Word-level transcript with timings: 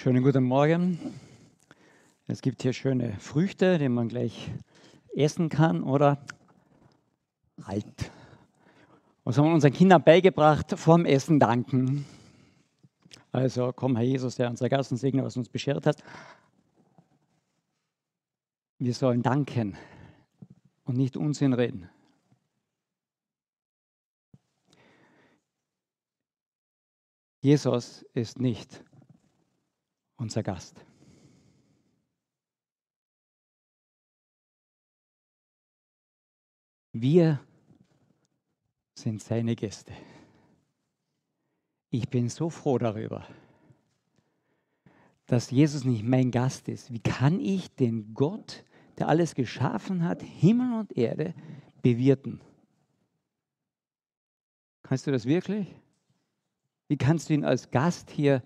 Schönen 0.00 0.22
guten 0.22 0.44
Morgen. 0.44 0.96
Es 2.28 2.40
gibt 2.40 2.62
hier 2.62 2.72
schöne 2.72 3.18
Früchte, 3.18 3.78
die 3.78 3.88
man 3.88 4.06
gleich 4.06 4.48
essen 5.12 5.48
kann 5.48 5.82
oder 5.82 6.24
halt. 7.64 7.84
Was 9.24 9.36
haben 9.36 9.46
wir 9.46 9.54
unseren 9.54 9.72
Kindern 9.72 10.04
beigebracht? 10.04 10.78
Vorm 10.78 11.04
Essen 11.04 11.40
danken. 11.40 12.04
Also 13.32 13.72
komm, 13.74 13.96
Herr 13.96 14.04
Jesus, 14.04 14.36
der 14.36 14.50
unsere 14.50 14.70
Gassen 14.70 14.96
segne, 14.96 15.24
was 15.24 15.36
uns 15.36 15.48
beschert 15.48 15.84
hast. 15.84 16.04
Wir 18.78 18.94
sollen 18.94 19.22
danken 19.22 19.76
und 20.84 20.96
nicht 20.96 21.16
Unsinn 21.16 21.54
reden. 21.54 21.90
Jesus 27.40 28.04
ist 28.14 28.38
nicht 28.38 28.84
unser 30.18 30.42
Gast. 30.42 30.84
Wir 36.92 37.40
sind 38.94 39.22
seine 39.22 39.54
Gäste. 39.54 39.92
Ich 41.90 42.08
bin 42.08 42.28
so 42.28 42.50
froh 42.50 42.78
darüber, 42.78 43.26
dass 45.26 45.50
Jesus 45.50 45.84
nicht 45.84 46.02
mein 46.02 46.30
Gast 46.30 46.68
ist. 46.68 46.92
Wie 46.92 46.98
kann 46.98 47.40
ich 47.40 47.74
den 47.76 48.12
Gott, 48.14 48.64
der 48.98 49.08
alles 49.08 49.34
geschaffen 49.34 50.02
hat, 50.02 50.22
Himmel 50.22 50.80
und 50.80 50.96
Erde, 50.96 51.34
bewirten? 51.80 52.40
Kannst 54.82 55.06
du 55.06 55.12
das 55.12 55.24
wirklich? 55.24 55.72
Wie 56.88 56.96
kannst 56.96 57.28
du 57.28 57.34
ihn 57.34 57.44
als 57.44 57.70
Gast 57.70 58.10
hier 58.10 58.42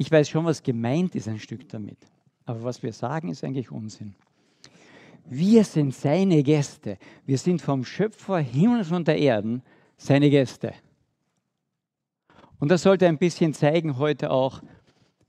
ich 0.00 0.10
weiß 0.10 0.30
schon, 0.30 0.46
was 0.46 0.62
gemeint 0.62 1.14
ist 1.14 1.28
ein 1.28 1.38
Stück 1.38 1.68
damit. 1.68 1.98
Aber 2.46 2.64
was 2.64 2.82
wir 2.82 2.90
sagen, 2.90 3.28
ist 3.28 3.44
eigentlich 3.44 3.70
Unsinn. 3.70 4.14
Wir 5.26 5.62
sind 5.62 5.94
seine 5.94 6.42
Gäste. 6.42 6.96
Wir 7.26 7.36
sind 7.36 7.60
vom 7.60 7.84
Schöpfer 7.84 8.38
Himmels 8.38 8.90
und 8.92 9.06
der 9.06 9.18
Erden 9.18 9.62
seine 9.98 10.30
Gäste. 10.30 10.72
Und 12.58 12.70
das 12.70 12.82
sollte 12.82 13.06
ein 13.06 13.18
bisschen 13.18 13.52
zeigen 13.52 13.98
heute 13.98 14.30
auch 14.30 14.62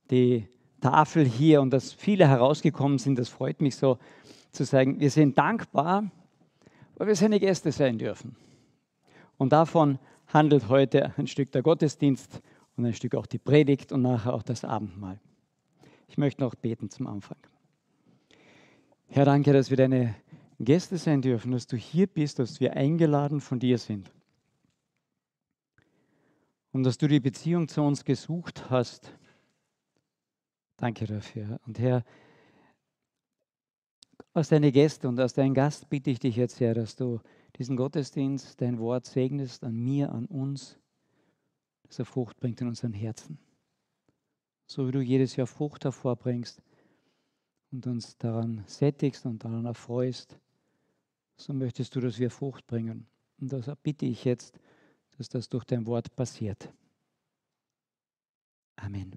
die 0.09 0.47
Tafel 0.79 1.25
hier 1.25 1.61
und 1.61 1.71
dass 1.71 1.91
viele 1.91 2.29
herausgekommen 2.29 2.97
sind. 2.97 3.19
Das 3.19 3.27
freut 3.27 3.59
mich 3.59 3.75
so 3.75 3.97
zu 4.53 4.63
sagen, 4.63 5.01
wir 5.01 5.11
sind 5.11 5.37
dankbar, 5.37 6.09
weil 6.95 7.07
wir 7.07 7.15
seine 7.17 7.41
Gäste 7.41 7.73
sein 7.73 7.97
dürfen. 7.97 8.37
Und 9.37 9.51
davon 9.51 9.99
handelt 10.27 10.69
heute 10.69 11.13
ein 11.17 11.27
Stück 11.27 11.51
der 11.51 11.61
Gottesdienst 11.61 12.41
und 12.75 12.85
ein 12.85 12.93
Stück 12.93 13.15
auch 13.15 13.25
die 13.25 13.39
Predigt 13.39 13.91
und 13.91 14.01
nachher 14.01 14.33
auch 14.33 14.43
das 14.43 14.63
Abendmahl. 14.63 15.19
Ich 16.07 16.17
möchte 16.17 16.41
noch 16.41 16.55
beten 16.55 16.89
zum 16.89 17.07
Anfang. 17.07 17.37
Herr, 19.07 19.25
danke, 19.25 19.53
dass 19.53 19.69
wir 19.69 19.77
deine 19.77 20.15
Gäste 20.59 20.97
sein 20.97 21.21
dürfen, 21.21 21.51
dass 21.51 21.67
du 21.67 21.75
hier 21.75 22.07
bist, 22.07 22.39
dass 22.39 22.59
wir 22.59 22.73
eingeladen 22.75 23.41
von 23.41 23.59
dir 23.59 23.77
sind. 23.77 24.11
Und 26.71 26.83
dass 26.83 26.97
du 26.97 27.07
die 27.07 27.19
Beziehung 27.19 27.67
zu 27.67 27.81
uns 27.81 28.05
gesucht 28.05 28.69
hast. 28.69 29.13
Danke 30.77 31.05
dafür. 31.05 31.59
Und 31.65 31.79
Herr, 31.79 32.03
aus 34.33 34.49
deinen 34.49 34.71
Gästen 34.71 35.07
und 35.07 35.19
aus 35.19 35.33
deinem 35.33 35.53
Gast 35.53 35.89
bitte 35.89 36.09
ich 36.09 36.19
dich 36.19 36.37
jetzt, 36.37 36.59
Herr, 36.59 36.73
dass 36.73 36.95
du 36.95 37.19
diesen 37.57 37.75
Gottesdienst, 37.75 38.61
dein 38.61 38.79
Wort 38.79 39.05
segnest 39.05 39.63
an 39.63 39.75
mir, 39.75 40.11
an 40.11 40.25
uns 40.25 40.80
dass 41.91 41.99
er 41.99 42.05
Frucht 42.05 42.39
bringt 42.39 42.61
in 42.61 42.69
unseren 42.69 42.93
Herzen. 42.93 43.37
So 44.65 44.87
wie 44.87 44.93
du 44.93 45.01
jedes 45.01 45.35
Jahr 45.35 45.45
Frucht 45.45 45.83
hervorbringst 45.83 46.63
und 47.73 47.85
uns 47.85 48.17
daran 48.17 48.63
sättigst 48.65 49.25
und 49.25 49.43
daran 49.43 49.65
erfreust, 49.65 50.39
so 51.35 51.51
möchtest 51.51 51.93
du, 51.93 51.99
dass 51.99 52.17
wir 52.17 52.31
Frucht 52.31 52.65
bringen. 52.65 53.07
Und 53.41 53.51
das 53.51 53.69
bitte 53.83 54.05
ich 54.05 54.23
jetzt, 54.23 54.57
dass 55.17 55.27
das 55.27 55.49
durch 55.49 55.65
dein 55.65 55.85
Wort 55.85 56.15
passiert. 56.15 56.71
Amen. 58.77 59.11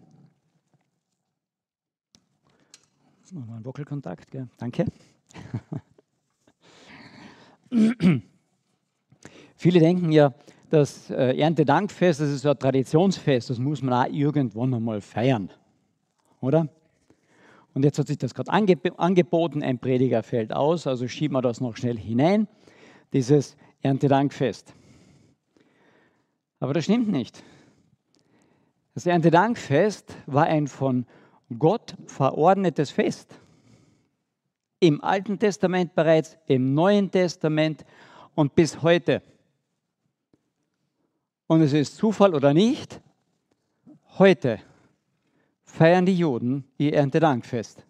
Nochmal 3.30 3.54
einen 3.56 3.64
Wockelkontakt, 3.64 4.32
gell? 4.32 4.48
danke. 4.56 4.86
Viele 9.54 9.78
denken 9.78 10.10
ja, 10.10 10.34
das 10.74 11.10
äh, 11.10 11.38
Erntedankfest, 11.38 12.20
das 12.20 12.30
ist 12.30 12.42
so 12.42 12.50
ein 12.50 12.58
Traditionsfest, 12.58 13.50
das 13.50 13.58
muss 13.58 13.80
man 13.80 13.94
auch 13.94 14.12
irgendwann 14.12 14.74
einmal 14.74 15.00
feiern, 15.00 15.50
oder? 16.40 16.68
Und 17.74 17.84
jetzt 17.84 17.98
hat 17.98 18.06
sich 18.06 18.18
das 18.18 18.34
gerade 18.34 18.50
angeboten, 18.52 19.62
ein 19.62 19.78
Prediger 19.78 20.22
fällt 20.22 20.52
aus, 20.52 20.86
also 20.86 21.08
schieben 21.08 21.36
wir 21.36 21.42
das 21.42 21.60
noch 21.60 21.76
schnell 21.76 21.96
hinein, 21.96 22.48
dieses 23.12 23.56
Erntedankfest. 23.82 24.74
Aber 26.60 26.72
das 26.72 26.84
stimmt 26.84 27.08
nicht. 27.08 27.42
Das 28.94 29.06
Erntedankfest 29.06 30.14
war 30.26 30.44
ein 30.44 30.66
von 30.66 31.06
Gott 31.58 31.94
verordnetes 32.06 32.90
Fest. 32.90 33.38
Im 34.80 35.02
Alten 35.02 35.38
Testament 35.38 35.94
bereits, 35.94 36.36
im 36.46 36.74
Neuen 36.74 37.10
Testament 37.10 37.84
und 38.34 38.54
bis 38.54 38.82
heute. 38.82 39.22
Und 41.46 41.60
es 41.60 41.72
ist 41.72 41.96
Zufall 41.96 42.34
oder 42.34 42.54
nicht, 42.54 43.00
heute 44.18 44.60
feiern 45.62 46.06
die 46.06 46.16
Juden 46.16 46.64
ihr 46.78 46.94
Erntedankfest. 46.94 47.84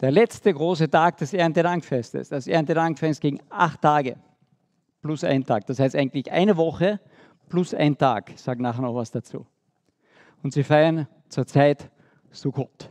Der 0.00 0.10
letzte 0.10 0.52
große 0.52 0.90
Tag 0.90 1.18
des 1.18 1.32
Erntedankfestes. 1.32 2.28
Das 2.28 2.46
Erntedankfest 2.46 3.20
ging 3.20 3.40
acht 3.50 3.82
Tage 3.82 4.16
plus 5.00 5.22
ein 5.24 5.44
Tag. 5.44 5.66
Das 5.66 5.78
heißt 5.78 5.94
eigentlich 5.94 6.32
eine 6.32 6.56
Woche 6.56 7.00
plus 7.48 7.74
ein 7.74 7.98
Tag. 7.98 8.30
Ich 8.30 8.40
sage 8.40 8.62
nachher 8.62 8.82
noch 8.82 8.94
was 8.94 9.10
dazu. 9.10 9.46
Und 10.42 10.52
sie 10.52 10.64
feiern 10.64 11.06
zurzeit 11.28 11.90
Sukkot. 12.30 12.90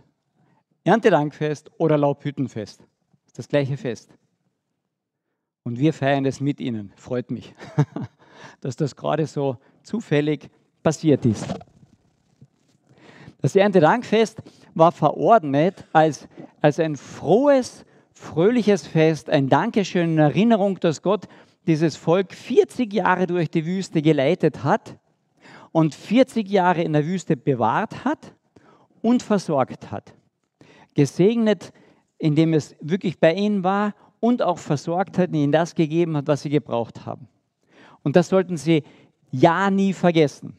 Erntedankfest 0.84 1.72
oder 1.78 1.98
Laubhüttenfest. 1.98 2.88
Das 3.36 3.48
gleiche 3.48 3.78
Fest. 3.78 4.14
Und 5.64 5.80
wir 5.80 5.94
feiern 5.94 6.26
es 6.26 6.40
mit 6.40 6.60
ihnen. 6.60 6.94
Freut 6.96 7.32
mich. 7.32 7.54
dass 8.62 8.76
das 8.76 8.96
gerade 8.96 9.26
so 9.28 9.58
zufällig 9.84 10.50
passiert 10.84 11.26
ist. 11.26 11.48
Das 13.42 13.56
Erntedankfest 13.56 14.42
war 14.76 14.92
verordnet 14.92 15.86
als, 15.94 16.28
als 16.62 16.80
ein 16.80 16.96
frohes, 16.96 17.86
fröhliches 18.14 18.86
Fest, 18.86 19.30
ein 19.30 19.50
Dankeschön 19.50 20.12
in 20.12 20.18
Erinnerung, 20.20 20.80
dass 20.80 21.02
Gott 21.02 21.28
dieses 21.68 21.96
Volk 21.96 22.34
40 22.34 22.94
Jahre 22.94 23.28
durch 23.28 23.50
die 23.50 23.66
Wüste 23.66 24.02
geleitet 24.02 24.64
hat 24.64 24.98
und 25.72 25.96
40 25.96 26.50
Jahre 26.50 26.84
in 26.84 26.94
der 26.94 27.06
Wüste 27.06 27.36
bewahrt 27.36 28.06
hat 28.06 28.34
und 29.02 29.24
versorgt 29.24 29.92
hat. 29.92 30.14
Gesegnet, 30.94 31.72
indem 32.18 32.54
es 32.54 32.76
wirklich 32.80 33.20
bei 33.20 33.34
ihnen 33.34 33.64
war 33.64 33.94
und 34.20 34.42
auch 34.42 34.60
versorgt 34.60 35.18
hat 35.18 35.34
ihnen 35.34 35.52
das 35.52 35.74
gegeben 35.74 36.16
hat, 36.18 36.28
was 36.28 36.44
sie 36.44 36.50
gebraucht 36.50 37.06
haben. 37.06 37.28
Und 38.04 38.16
das 38.16 38.30
sollten 38.30 38.58
Sie 38.58 38.84
ja 39.32 39.70
nie 39.70 39.94
vergessen. 39.94 40.56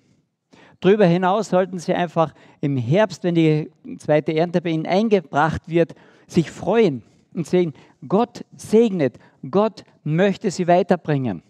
Darüber 0.81 1.07
hinaus 1.07 1.51
sollten 1.51 1.79
Sie 1.79 1.95
einfach 1.95 2.35
im 2.61 2.77
Herbst, 2.77 3.23
wenn 3.25 3.35
die 3.35 3.71
zweite 3.99 4.35
Ernte 4.35 4.61
bei 4.61 4.71
Ihnen 4.71 4.87
eingebracht 4.87 5.69
wird, 5.69 5.95
sich 6.27 6.51
freuen 6.51 7.03
und 7.35 7.47
sehen, 7.47 7.73
Gott 8.07 8.45
segnet, 8.57 9.19
Gott 9.49 9.85
möchte 10.03 10.51
Sie 10.51 10.67
weiterbringen. 10.67 11.43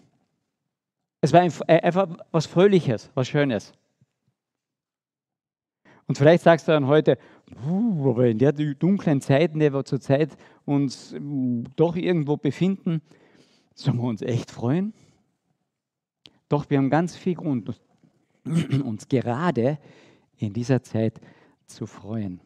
Es 1.23 1.33
war 1.33 1.45
äh, 1.45 1.81
einfach 1.81 2.09
was 2.31 2.47
Fröhliches, 2.47 3.11
was 3.15 3.29
Schönes. 3.29 3.73
Und 6.06 6.19
vielleicht 6.19 6.43
sagst 6.43 6.69
du 6.69 6.73
dann 6.73 6.88
heute, 6.88 7.17
aber 8.05 8.27
in 8.27 8.38
der 8.38 8.53
dunklen 8.53 9.21
Zeit, 9.21 9.55
in 9.55 9.61
der 9.61 9.73
wir 9.73 9.85
zurzeit 9.85 10.37
uns 10.67 11.15
doch 11.77 11.97
irgendwo 11.97 12.37
befinden, 12.37 13.00
sollen 13.75 13.97
wir 13.97 14.09
uns 14.09 14.21
echt 14.21 14.50
freuen? 14.50 14.93
Doch 16.52 16.69
wir 16.69 16.76
haben 16.76 16.90
ganz 16.90 17.16
viel 17.16 17.34
Grund, 17.34 17.81
uns 18.84 19.08
gerade 19.08 19.78
in 20.37 20.52
dieser 20.52 20.82
Zeit 20.82 21.19
zu 21.64 21.87
freuen. 21.87 22.43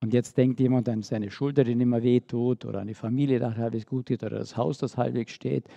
Und 0.00 0.12
jetzt 0.12 0.36
denkt 0.36 0.58
jemand 0.58 0.88
an 0.88 1.02
seine 1.02 1.30
Schulter, 1.30 1.62
die 1.62 1.76
nicht 1.76 1.86
mehr 1.86 2.02
wehtut, 2.02 2.64
oder 2.64 2.80
an 2.80 2.88
die 2.88 2.94
Familie, 2.94 3.38
die 3.38 3.44
halbwegs 3.44 3.86
gut 3.86 4.06
geht, 4.06 4.24
oder 4.24 4.40
das 4.40 4.56
Haus, 4.56 4.78
das 4.78 4.96
halbwegs 4.96 5.30
steht, 5.30 5.68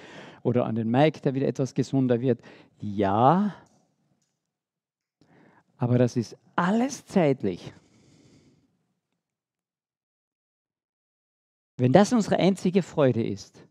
oder 0.42 0.66
an 0.66 0.74
den 0.74 0.90
Mike, 0.90 1.22
der 1.22 1.36
wieder 1.36 1.48
etwas 1.48 1.76
gesunder 1.76 2.20
wird. 2.22 2.42
Ja, 2.80 3.54
aber 5.78 6.00
das 6.00 6.18
ist 6.18 6.36
alles 6.56 7.06
zeitlich. 7.06 7.72
Wenn 11.78 11.92
das 11.92 12.12
unsere 12.14 12.38
einzige 12.38 12.82
Freude 12.82 13.24
ist, 13.24 13.68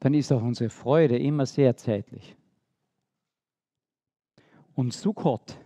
dann 0.00 0.14
ist 0.14 0.32
auch 0.32 0.42
unsere 0.42 0.70
Freude 0.70 1.18
immer 1.18 1.46
sehr 1.46 1.76
zeitlich. 1.76 2.36
Und 4.74 4.92
Sukkot, 4.92 5.58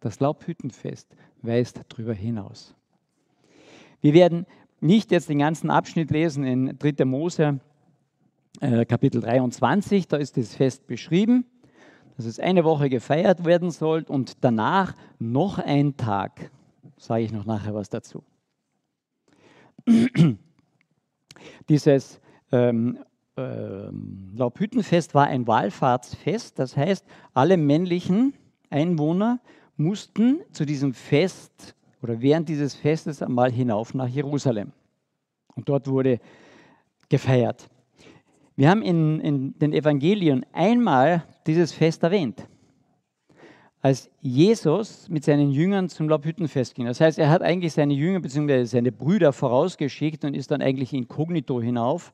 das 0.00 0.20
Laubhüttenfest, 0.20 1.14
weist 1.42 1.80
darüber 1.88 2.14
hinaus. 2.14 2.74
Wir 4.00 4.14
werden 4.14 4.46
nicht 4.80 5.10
jetzt 5.10 5.28
den 5.28 5.40
ganzen 5.40 5.70
Abschnitt 5.70 6.10
lesen 6.10 6.44
in 6.44 6.78
3. 6.78 7.04
Mose 7.04 7.60
äh, 8.60 8.84
Kapitel 8.84 9.20
23, 9.20 10.08
da 10.08 10.16
ist 10.16 10.36
das 10.36 10.54
Fest 10.54 10.86
beschrieben, 10.86 11.44
dass 12.16 12.26
es 12.26 12.38
eine 12.38 12.64
Woche 12.64 12.88
gefeiert 12.88 13.44
werden 13.44 13.70
soll 13.70 14.02
und 14.02 14.44
danach 14.44 14.94
noch 15.18 15.58
ein 15.58 15.96
Tag. 15.96 16.50
Sage 16.96 17.24
ich 17.24 17.32
noch 17.32 17.46
nachher 17.46 17.74
was 17.74 17.88
dazu. 17.88 18.22
Dieses 21.68 22.20
ähm, 22.52 22.98
ähm, 23.36 24.32
Laubhüttenfest 24.34 25.14
war 25.14 25.26
ein 25.26 25.46
Wallfahrtsfest, 25.46 26.58
das 26.58 26.76
heißt, 26.76 27.04
alle 27.34 27.56
männlichen 27.56 28.34
Einwohner 28.70 29.40
mussten 29.76 30.40
zu 30.52 30.64
diesem 30.64 30.94
Fest 30.94 31.74
oder 32.02 32.20
während 32.20 32.48
dieses 32.48 32.74
Festes 32.74 33.22
einmal 33.22 33.50
hinauf 33.50 33.94
nach 33.94 34.08
Jerusalem. 34.08 34.72
Und 35.54 35.68
dort 35.68 35.86
wurde 35.88 36.20
gefeiert. 37.08 37.68
Wir 38.56 38.68
haben 38.68 38.82
in, 38.82 39.20
in 39.20 39.58
den 39.58 39.72
Evangelien 39.72 40.44
einmal 40.52 41.24
dieses 41.46 41.72
Fest 41.72 42.02
erwähnt, 42.02 42.46
als 43.80 44.10
Jesus 44.20 45.08
mit 45.08 45.24
seinen 45.24 45.50
Jüngern 45.50 45.88
zum 45.88 46.08
Laubhüttenfest 46.08 46.74
ging. 46.74 46.86
Das 46.86 47.00
heißt, 47.00 47.18
er 47.18 47.30
hat 47.30 47.42
eigentlich 47.42 47.72
seine 47.72 47.94
Jünger 47.94 48.20
bzw. 48.20 48.64
seine 48.64 48.92
Brüder 48.92 49.32
vorausgeschickt 49.32 50.24
und 50.24 50.34
ist 50.34 50.50
dann 50.50 50.60
eigentlich 50.60 50.92
inkognito 50.92 51.60
hinauf 51.60 52.12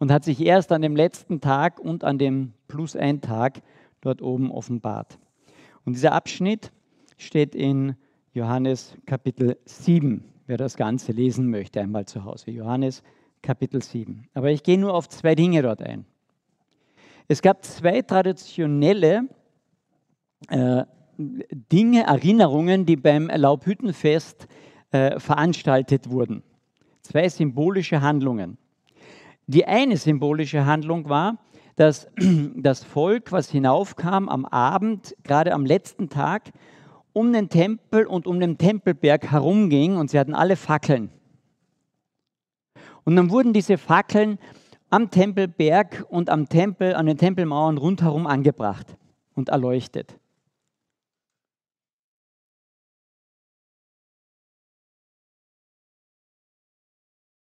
und 0.00 0.10
hat 0.10 0.24
sich 0.24 0.40
erst 0.40 0.72
an 0.72 0.82
dem 0.82 0.96
letzten 0.96 1.40
Tag 1.40 1.78
und 1.78 2.02
an 2.02 2.18
dem 2.18 2.54
plus 2.66 2.96
ein 2.96 3.20
Tag 3.20 3.62
dort 4.00 4.22
oben 4.22 4.50
offenbart. 4.50 5.18
Und 5.84 5.92
dieser 5.92 6.12
Abschnitt 6.12 6.72
steht 7.18 7.54
in 7.54 7.94
Johannes 8.32 8.96
Kapitel 9.06 9.58
7, 9.66 10.24
wer 10.46 10.56
das 10.56 10.76
Ganze 10.76 11.12
lesen 11.12 11.48
möchte, 11.48 11.80
einmal 11.80 12.06
zu 12.06 12.24
Hause. 12.24 12.50
Johannes 12.50 13.02
Kapitel 13.42 13.82
7. 13.82 14.26
Aber 14.34 14.50
ich 14.50 14.62
gehe 14.62 14.78
nur 14.78 14.94
auf 14.94 15.08
zwei 15.08 15.34
Dinge 15.34 15.62
dort 15.62 15.82
ein. 15.82 16.06
Es 17.28 17.42
gab 17.42 17.64
zwei 17.64 18.02
traditionelle 18.02 19.28
äh, 20.48 20.84
Dinge, 21.18 22.04
Erinnerungen, 22.04 22.86
die 22.86 22.96
beim 22.96 23.28
Laubhüttenfest 23.28 24.48
äh, 24.92 25.20
veranstaltet 25.20 26.08
wurden. 26.08 26.42
Zwei 27.02 27.28
symbolische 27.28 28.00
Handlungen. 28.00 28.56
Die 29.50 29.66
eine 29.66 29.96
symbolische 29.96 30.64
Handlung 30.64 31.08
war, 31.08 31.38
dass 31.74 32.08
das 32.54 32.84
Volk, 32.84 33.32
was 33.32 33.50
hinaufkam 33.50 34.28
am 34.28 34.44
Abend, 34.44 35.16
gerade 35.24 35.54
am 35.54 35.66
letzten 35.66 36.08
Tag, 36.08 36.52
um 37.12 37.32
den 37.32 37.48
Tempel 37.48 38.06
und 38.06 38.28
um 38.28 38.38
den 38.38 38.58
Tempelberg 38.58 39.32
herumging 39.32 39.96
und 39.96 40.08
sie 40.08 40.20
hatten 40.20 40.36
alle 40.36 40.54
Fackeln. 40.54 41.10
Und 43.02 43.16
dann 43.16 43.30
wurden 43.30 43.52
diese 43.52 43.76
Fackeln 43.76 44.38
am 44.88 45.10
Tempelberg 45.10 46.06
und 46.08 46.30
am 46.30 46.48
Tempel, 46.48 46.94
an 46.94 47.06
den 47.06 47.18
Tempelmauern 47.18 47.76
rundherum 47.76 48.28
angebracht 48.28 48.96
und 49.34 49.48
erleuchtet. 49.48 50.16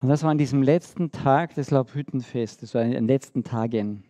Und 0.01 0.09
das 0.09 0.23
war 0.23 0.31
an 0.31 0.39
diesem 0.39 0.63
letzten 0.63 1.11
Tag 1.11 1.55
des 1.55 1.71
Laubhüttenfestes, 1.71 2.75
in 2.75 2.93
den 2.93 3.07
letzten 3.07 3.45
Tagen. 3.45 4.05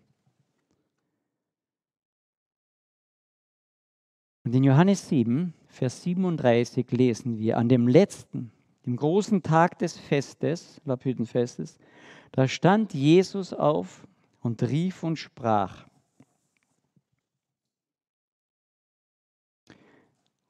Und 4.44 4.54
in 4.54 4.62
Johannes 4.62 5.08
7, 5.08 5.52
Vers 5.66 6.02
37 6.02 6.90
lesen 6.92 7.38
wir, 7.38 7.58
an 7.58 7.68
dem 7.68 7.88
letzten, 7.88 8.52
dem 8.86 8.96
großen 8.96 9.42
Tag 9.42 9.78
des 9.80 9.98
Festes, 9.98 10.80
Laubhüttenfestes, 10.84 11.78
da 12.32 12.46
stand 12.46 12.94
Jesus 12.94 13.52
auf 13.52 14.06
und 14.40 14.62
rief 14.62 15.02
und 15.02 15.16
sprach. 15.16 15.86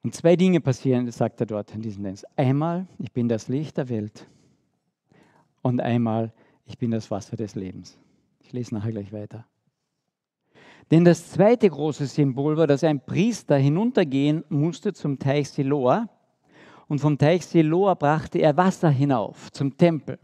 Und 0.03 0.15
zwei 0.15 0.37
Dinge 0.37 0.61
passieren, 0.61 1.11
sagt 1.11 1.41
er 1.41 1.47
dort 1.47 1.75
in 1.75 1.81
diesem 1.81 2.05
Dienst. 2.05 2.27
Einmal, 2.39 2.87
ich 2.99 3.13
bin 3.13 3.29
das 3.29 3.49
Licht 3.49 3.79
der 3.79 3.89
Welt 3.89 4.27
und 5.63 5.81
einmal, 5.81 6.33
ich 6.65 6.79
bin 6.79 6.91
das 6.91 7.11
Wasser 7.11 7.37
des 7.37 7.55
Lebens. 7.55 7.99
Ich 8.41 8.53
lese 8.53 8.75
nachher 8.75 8.93
gleich 8.93 9.13
weiter. 9.13 9.47
Denn 10.91 11.05
das 11.05 11.31
zweite 11.31 11.69
große 11.69 12.07
Symbol 12.07 12.57
war, 12.57 12.67
dass 12.67 12.83
ein 12.83 13.05
Priester 13.05 13.57
hinuntergehen 13.57 14.45
musste 14.49 14.93
zum 14.93 15.19
Teich 15.19 15.49
Siloa 15.51 16.09
und 16.89 16.99
vom 17.01 17.17
Teich 17.17 17.47
Siloa 17.47 17.95
brachte 17.95 18.41
er 18.41 18.57
Wasser 18.57 18.91
hinauf 18.91 19.53
zum 19.53 19.77
Tempel. 19.77 20.19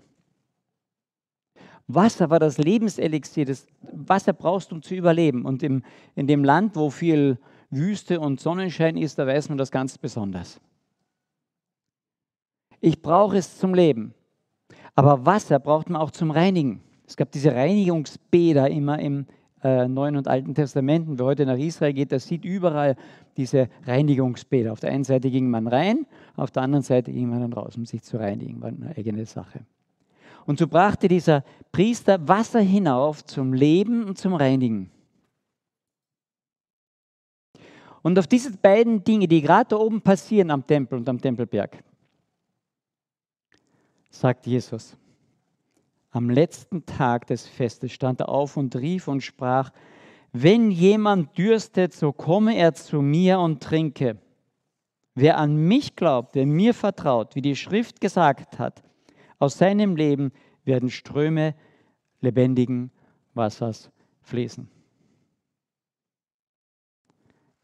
Wasser 1.87 2.31
war 2.31 2.41
das 2.41 2.59
Lebenselixier, 2.59 3.45
das 3.45 3.67
Wasser 3.81 4.33
brauchst 4.33 4.73
du, 4.73 4.75
um 4.75 4.83
zu 4.83 4.97
überleben. 4.97 5.45
Und 5.45 5.63
im, 5.63 5.85
in 6.17 6.27
dem 6.27 6.43
Land, 6.43 6.75
wo 6.75 6.91
viel 6.91 7.39
Wüste 7.71 8.19
und 8.19 8.41
Sonnenschein 8.41 8.97
ist, 8.97 9.19
da 9.19 9.27
weiß 9.27 9.49
man 9.49 9.59
das 9.59 9.71
ganz 9.71 9.97
besonders. 9.97 10.61
Ich 12.81 13.01
brauche 13.01 13.37
es 13.37 13.59
zum 13.59 13.73
Leben. 13.73 14.15
Aber 14.97 15.27
Wasser 15.27 15.59
braucht 15.59 15.91
man 15.91 16.01
auch 16.01 16.11
zum 16.11 16.31
Reinigen. 16.31 16.81
Es 17.07 17.17
gab 17.17 17.31
diese 17.31 17.55
Reinigungsbäder 17.55 18.69
immer 18.71 18.99
im 18.99 19.27
äh, 19.63 19.87
Neuen 19.87 20.17
und 20.17 20.27
Alten 20.27 20.55
Testamenten. 20.55 21.19
Wer 21.19 21.27
heute 21.27 21.47
nach 21.47 21.59
Israel 21.59 21.93
geht, 21.93 22.11
der 22.11 22.19
sieht 22.19 22.45
überall 22.45 22.97
diese 23.37 23.69
Reinigungsbäder. 23.85 24.73
Auf 24.73 24.81
der 24.81 24.91
einen 24.91 25.05
Seite 25.05 25.31
ging 25.31 25.51
man 25.51 25.69
rein, 25.69 26.07
auf 26.35 26.51
der 26.51 26.63
anderen 26.63 26.83
Seite 26.83 27.13
ging 27.13 27.29
man 27.29 27.41
dann 27.41 27.53
raus, 27.53 27.77
um 27.77 27.85
sich 27.85 28.03
zu 28.03 28.17
reinigen. 28.17 28.61
War 28.61 28.69
eine 28.69 28.95
eigene 28.97 29.27
Sache. 29.27 29.61
Und 30.47 30.59
so 30.59 30.67
brachte 30.67 31.09
dieser 31.09 31.45
Priester 31.73 32.27
Wasser 32.27 32.61
hinauf 32.61 33.25
zum 33.25 33.53
Leben 33.53 34.05
und 34.05 34.17
zum 34.17 34.35
Reinigen. 34.35 34.91
Und 38.03 38.19
auf 38.19 38.29
diese 38.29 38.57
beiden 38.57 39.03
Dinge, 39.05 39.27
die 39.29 39.43
gerade 39.43 39.71
da 39.71 39.77
oben 39.77 40.01
passieren 40.01 40.51
am 40.53 40.65
Tempel 40.67 40.99
und 40.99 41.09
am 41.09 41.21
Tempelberg, 41.21 41.83
sagt 44.11 44.47
Jesus. 44.47 44.97
Am 46.11 46.31
letzten 46.31 46.87
Tag 46.87 47.27
des 47.27 47.47
Festes 47.47 47.93
stand 47.93 48.21
er 48.21 48.29
auf 48.29 48.57
und 48.57 48.75
rief 48.77 49.09
und 49.09 49.23
sprach, 49.23 49.71
wenn 50.33 50.71
jemand 50.71 51.37
dürstet, 51.37 51.93
so 51.93 52.13
komme 52.13 52.57
er 52.57 52.75
zu 52.75 53.03
mir 53.03 53.39
und 53.39 53.63
trinke. 53.63 54.19
Wer 55.15 55.39
an 55.39 55.57
mich 55.57 55.97
glaubt, 55.97 56.35
wer 56.35 56.47
mir 56.47 56.75
vertraut, 56.75 57.35
wie 57.35 57.43
die 57.43 57.57
Schrift 57.57 58.01
gesagt 58.01 58.59
hat, 58.59 58.83
aus 59.39 59.59
seinem 59.59 59.97
Leben 59.97 60.33
werden 60.65 60.91
Ströme 60.91 61.55
lebendigen 62.21 62.91
Wassers 63.35 63.91
fließen. 64.23 64.69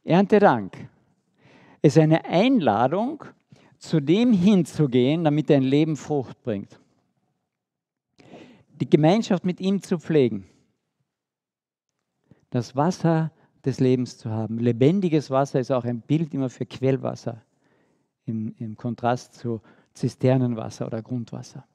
Erntedank 0.04 0.88
ist 1.82 1.98
eine 1.98 2.24
Einladung, 2.24 3.24
zu 3.82 3.98
dem 4.00 4.32
hinzugehen, 4.32 5.24
damit 5.24 5.50
dein 5.50 5.64
Leben 5.64 5.96
Frucht 5.96 6.40
bringt. 6.44 6.78
Die 8.80 8.88
Gemeinschaft 8.88 9.44
mit 9.44 9.60
ihm 9.60 9.82
zu 9.82 9.98
pflegen. 9.98 10.46
Das 12.50 12.76
Wasser 12.76 13.32
des 13.64 13.80
Lebens 13.80 14.18
zu 14.18 14.30
haben. 14.30 14.58
Lebendiges 14.58 15.30
Wasser 15.30 15.58
ist 15.58 15.72
auch 15.72 15.84
ein 15.84 16.00
Bild 16.00 16.32
immer 16.32 16.48
für 16.48 16.64
Quellwasser 16.64 17.42
im, 18.24 18.54
im 18.58 18.76
Kontrast 18.76 19.34
zu 19.34 19.60
Zisternenwasser 19.94 20.86
oder 20.86 21.02
Grundwasser. 21.02 21.66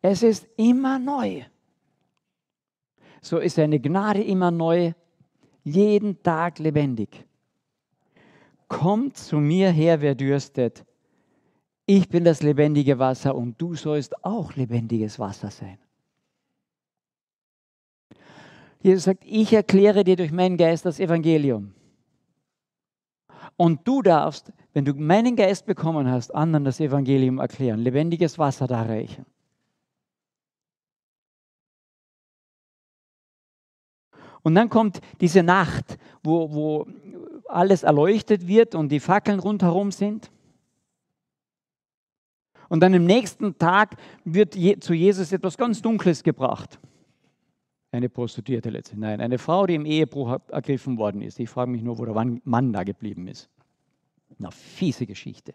Es 0.00 0.22
ist 0.22 0.46
immer 0.56 1.00
neu. 1.00 1.42
So 3.20 3.38
ist 3.38 3.56
seine 3.56 3.80
Gnade 3.80 4.22
immer 4.22 4.52
neu, 4.52 4.92
jeden 5.64 6.22
Tag 6.22 6.60
lebendig. 6.60 7.26
Kommt 8.70 9.16
zu 9.16 9.38
mir 9.38 9.72
her, 9.72 10.00
wer 10.00 10.14
dürstet. 10.14 10.86
Ich 11.86 12.08
bin 12.08 12.22
das 12.22 12.40
lebendige 12.40 13.00
Wasser 13.00 13.34
und 13.34 13.60
du 13.60 13.74
sollst 13.74 14.24
auch 14.24 14.54
lebendiges 14.54 15.18
Wasser 15.18 15.50
sein. 15.50 15.76
Jesus 18.80 19.04
sagt, 19.04 19.24
ich 19.26 19.52
erkläre 19.52 20.04
dir 20.04 20.14
durch 20.14 20.30
meinen 20.30 20.56
Geist 20.56 20.86
das 20.86 21.00
Evangelium. 21.00 21.74
Und 23.56 23.86
du 23.88 24.02
darfst, 24.02 24.52
wenn 24.72 24.84
du 24.84 24.94
meinen 24.94 25.34
Geist 25.34 25.66
bekommen 25.66 26.08
hast, 26.08 26.32
anderen 26.32 26.64
das 26.64 26.78
Evangelium 26.78 27.38
erklären, 27.38 27.80
lebendiges 27.80 28.38
Wasser 28.38 28.68
darreichen. 28.68 29.26
Und 34.42 34.54
dann 34.54 34.68
kommt 34.68 35.00
diese 35.20 35.42
Nacht, 35.42 35.98
wo, 36.22 36.52
wo 36.52 36.86
alles 37.52 37.82
erleuchtet 37.82 38.46
wird 38.46 38.74
und 38.74 38.90
die 38.90 39.00
Fackeln 39.00 39.38
rundherum 39.38 39.92
sind. 39.92 40.30
Und 42.68 42.80
dann 42.80 42.94
am 42.94 43.04
nächsten 43.04 43.58
Tag 43.58 43.96
wird 44.24 44.54
zu 44.54 44.94
Jesus 44.94 45.32
etwas 45.32 45.56
ganz 45.56 45.82
Dunkles 45.82 46.22
gebracht. 46.22 46.78
Eine 47.92 48.08
Prostituierte 48.08 48.70
letztlich. 48.70 49.00
Nein, 49.00 49.20
eine 49.20 49.38
Frau, 49.38 49.66
die 49.66 49.74
im 49.74 49.84
Ehebruch 49.84 50.38
ergriffen 50.48 50.96
worden 50.96 51.22
ist. 51.22 51.40
Ich 51.40 51.50
frage 51.50 51.70
mich 51.70 51.82
nur, 51.82 51.98
wo 51.98 52.04
der 52.04 52.40
Mann 52.44 52.72
da 52.72 52.84
geblieben 52.84 53.26
ist. 53.26 53.50
Eine 54.38 54.52
fiese 54.52 55.06
Geschichte. 55.06 55.54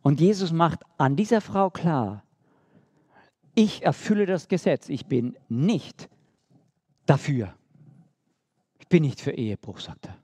Und 0.00 0.20
Jesus 0.20 0.52
macht 0.52 0.80
an 0.96 1.16
dieser 1.16 1.40
Frau 1.40 1.68
klar, 1.68 2.22
ich 3.54 3.82
erfülle 3.82 4.24
das 4.24 4.48
Gesetz, 4.48 4.88
ich 4.88 5.06
bin 5.06 5.36
nicht 5.48 6.08
dafür. 7.06 7.54
Ich 8.86 8.88
bin 8.88 9.02
nicht 9.02 9.20
für 9.20 9.32
Ehebruch, 9.32 9.80
sagt 9.80 10.06
er. 10.06 10.22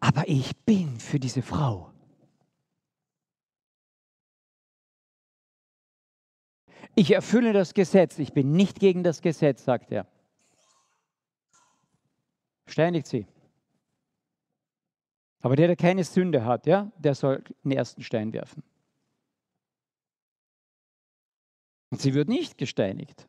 Aber 0.00 0.26
ich 0.26 0.56
bin 0.64 0.98
für 0.98 1.20
diese 1.20 1.40
Frau. 1.40 1.92
Ich 6.96 7.12
erfülle 7.12 7.52
das 7.52 7.72
Gesetz, 7.74 8.18
ich 8.18 8.32
bin 8.32 8.50
nicht 8.50 8.80
gegen 8.80 9.04
das 9.04 9.22
Gesetz, 9.22 9.64
sagt 9.64 9.92
er. 9.92 10.08
Steinigt 12.66 13.06
sie. 13.06 13.28
Aber 15.40 15.54
der, 15.54 15.68
der 15.68 15.76
keine 15.76 16.02
Sünde 16.02 16.44
hat, 16.44 16.66
ja, 16.66 16.90
der 16.98 17.14
soll 17.14 17.44
den 17.62 17.70
ersten 17.70 18.02
Stein 18.02 18.32
werfen. 18.32 18.64
Und 21.90 22.00
sie 22.00 22.12
wird 22.12 22.28
nicht 22.28 22.58
gesteinigt. 22.58 23.28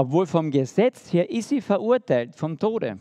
Obwohl 0.00 0.26
vom 0.26 0.50
Gesetz 0.50 1.12
her 1.12 1.28
ist 1.28 1.50
sie 1.50 1.60
verurteilt 1.60 2.34
vom 2.34 2.58
Tode. 2.58 2.98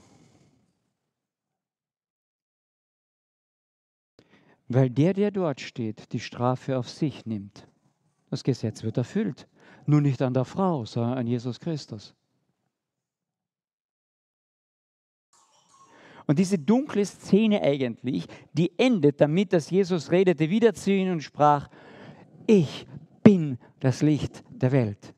Weil 4.68 4.90
der, 4.90 5.14
der 5.14 5.32
dort 5.32 5.62
steht, 5.62 6.12
die 6.12 6.20
Strafe 6.20 6.78
auf 6.78 6.90
sich 6.90 7.26
nimmt. 7.26 7.66
Das 8.30 8.44
Gesetz 8.44 8.84
wird 8.84 8.98
erfüllt. 8.98 9.48
Nur 9.86 10.02
nicht 10.02 10.22
an 10.22 10.34
der 10.34 10.44
Frau, 10.44 10.84
sondern 10.84 11.18
an 11.18 11.26
Jesus 11.26 11.62
Christus. 11.62 12.14
Und 16.28 16.38
diese 16.38 16.60
dunkle 16.60 17.06
Szene 17.06 17.62
eigentlich, 17.62 18.26
die 18.52 18.78
endet 18.78 19.22
damit, 19.22 19.54
dass 19.54 19.70
Jesus 19.70 20.12
redete 20.12 20.50
wieder 20.50 20.74
zu 20.74 20.92
ihnen 20.92 21.14
und 21.14 21.24
sprach, 21.24 21.70
ich 22.46 22.86
bin 23.24 23.58
das 23.80 24.02
Licht 24.02 24.44
der 24.50 24.74
Welt. 24.74 25.16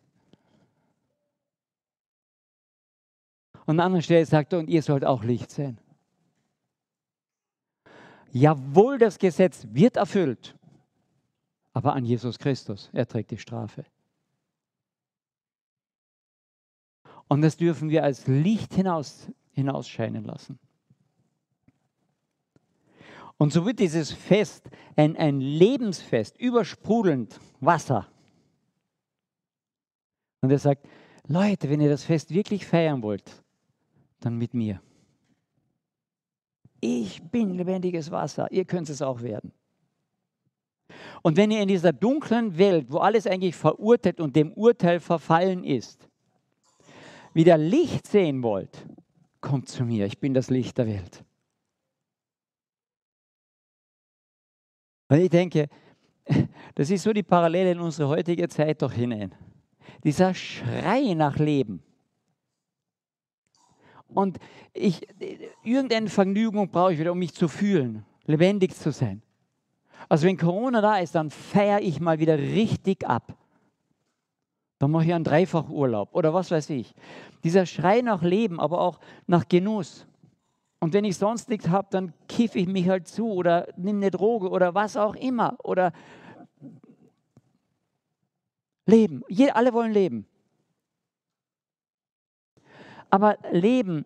Und 3.66 3.80
an 3.80 3.86
anderer 3.88 4.02
Stelle 4.02 4.26
sagt 4.26 4.54
er, 4.54 4.60
und 4.60 4.70
ihr 4.70 4.82
sollt 4.82 5.06
auch 5.06 5.24
Licht 5.24 5.52
sein. 5.52 5.78
Jawohl, 8.32 8.98
das 8.98 9.20
Gesetz 9.20 9.68
wird 9.72 9.98
erfüllt, 9.98 10.58
aber 11.74 11.94
an 11.94 12.06
Jesus 12.06 12.40
Christus, 12.40 12.90
er 12.94 13.08
trägt 13.08 13.32
die 13.32 13.38
Strafe. 13.38 13.86
Und 17.28 17.42
das 17.42 17.58
dürfen 17.58 17.90
wir 17.90 18.04
als 18.04 18.28
Licht 18.28 18.74
hinaus, 18.74 19.30
hinausscheinen 19.52 20.24
lassen. 20.24 20.60
Und 23.38 23.52
so 23.52 23.66
wird 23.66 23.80
dieses 23.80 24.12
Fest 24.12 24.70
ein, 24.96 25.18
ein 25.18 25.40
Lebensfest, 25.40 26.38
übersprudelnd 26.40 27.40
Wasser. 27.60 28.08
Und 30.42 30.52
er 30.52 30.60
sagt, 30.60 30.88
Leute, 31.28 31.70
wenn 31.70 31.82
ihr 31.82 31.90
das 31.90 32.04
Fest 32.04 32.32
wirklich 32.32 32.66
feiern 32.66 33.02
wollt, 33.02 33.41
dann 34.22 34.38
mit 34.38 34.54
mir. 34.54 34.82
Ich 36.80 37.22
bin 37.22 37.56
lebendiges 37.56 38.10
Wasser, 38.10 38.52
ihr 38.52 38.66
könnt 38.66 38.90
es 38.90 39.02
auch 39.02 39.22
werden. 39.22 39.52
Und 41.22 41.38
wenn 41.38 41.52
ihr 41.52 41.62
in 41.62 41.68
dieser 41.68 41.94
dunklen 41.94 42.58
Welt, 42.58 42.88
wo 42.90 42.98
alles 42.98 43.28
eigentlich 43.28 43.56
verurteilt 43.56 44.20
und 44.20 44.36
dem 44.36 44.52
Urteil 44.54 45.00
verfallen 45.00 45.64
ist, 45.64 46.10
wieder 47.34 47.58
Licht 47.58 48.08
sehen 48.08 48.42
wollt, 48.44 48.86
kommt 49.40 49.70
zu 49.70 49.84
mir, 49.84 50.06
ich 50.06 50.20
bin 50.20 50.34
das 50.34 50.50
Licht 50.50 50.78
der 50.78 50.88
Welt. 50.88 51.24
Und 55.10 55.20
ich 55.20 55.30
denke, 55.30 55.68
das 56.76 56.90
ist 56.90 57.04
so 57.04 57.14
die 57.14 57.24
Parallele 57.24 57.72
in 57.72 57.80
unsere 57.80 58.10
heutige 58.10 58.48
Zeit 58.48 58.82
doch 58.82 58.92
hinein. 58.92 59.36
Dieser 60.04 60.34
Schrei 60.34 61.14
nach 61.14 61.38
Leben. 61.38 61.84
Und 64.14 64.38
ich, 64.74 65.08
irgendeine 65.64 66.10
Vergnügung 66.10 66.70
brauche 66.70 66.94
ich 66.94 67.00
wieder, 67.00 67.12
um 67.12 67.20
mich 67.20 67.34
zu 67.34 67.48
fühlen, 67.48 68.06
lebendig 68.26 68.76
zu 68.76 68.92
sein. 68.92 69.22
Also 70.10 70.28
wenn 70.28 70.38
Corona 70.38 70.82
da 70.82 70.98
ist, 70.98 71.16
dann 71.16 71.30
feiere 71.30 71.82
ich 71.82 72.00
mal 72.00 72.20
wieder 72.20 72.38
richtig 72.38 73.08
ab. 73.08 73.36
Dann 74.80 74.92
mache 74.92 75.06
ich 75.06 75.14
einen 75.14 75.24
Dreifachurlaub 75.24 76.10
oder 76.14 76.34
was 76.34 76.52
weiß 76.52 76.72
ich. 76.72 76.94
Dieser 77.44 77.66
Schrei 77.66 78.02
nach 78.02 78.24
Leben, 78.24 78.60
aber 78.60 78.82
auch 78.82 79.00
nach 79.28 79.48
Genuss. 79.48 80.08
Und 80.80 80.94
wenn 80.94 81.06
ich 81.06 81.18
sonst 81.18 81.50
nichts 81.50 81.70
habe, 81.70 81.88
dann 81.92 82.14
kiffe 82.28 82.58
ich 82.58 82.68
mich 82.68 82.90
halt 82.90 83.08
zu 83.08 83.32
oder 83.32 83.68
nehme 83.78 84.00
eine 84.00 84.12
Droge 84.12 84.50
oder 84.50 84.74
was 84.74 84.98
auch 84.98 85.16
immer. 85.16 85.56
Oder 85.64 85.94
leben. 88.88 89.24
alle 89.54 89.74
wollen 89.74 89.94
leben. 89.94 90.26
Aber 93.12 93.38
Leben 93.52 94.06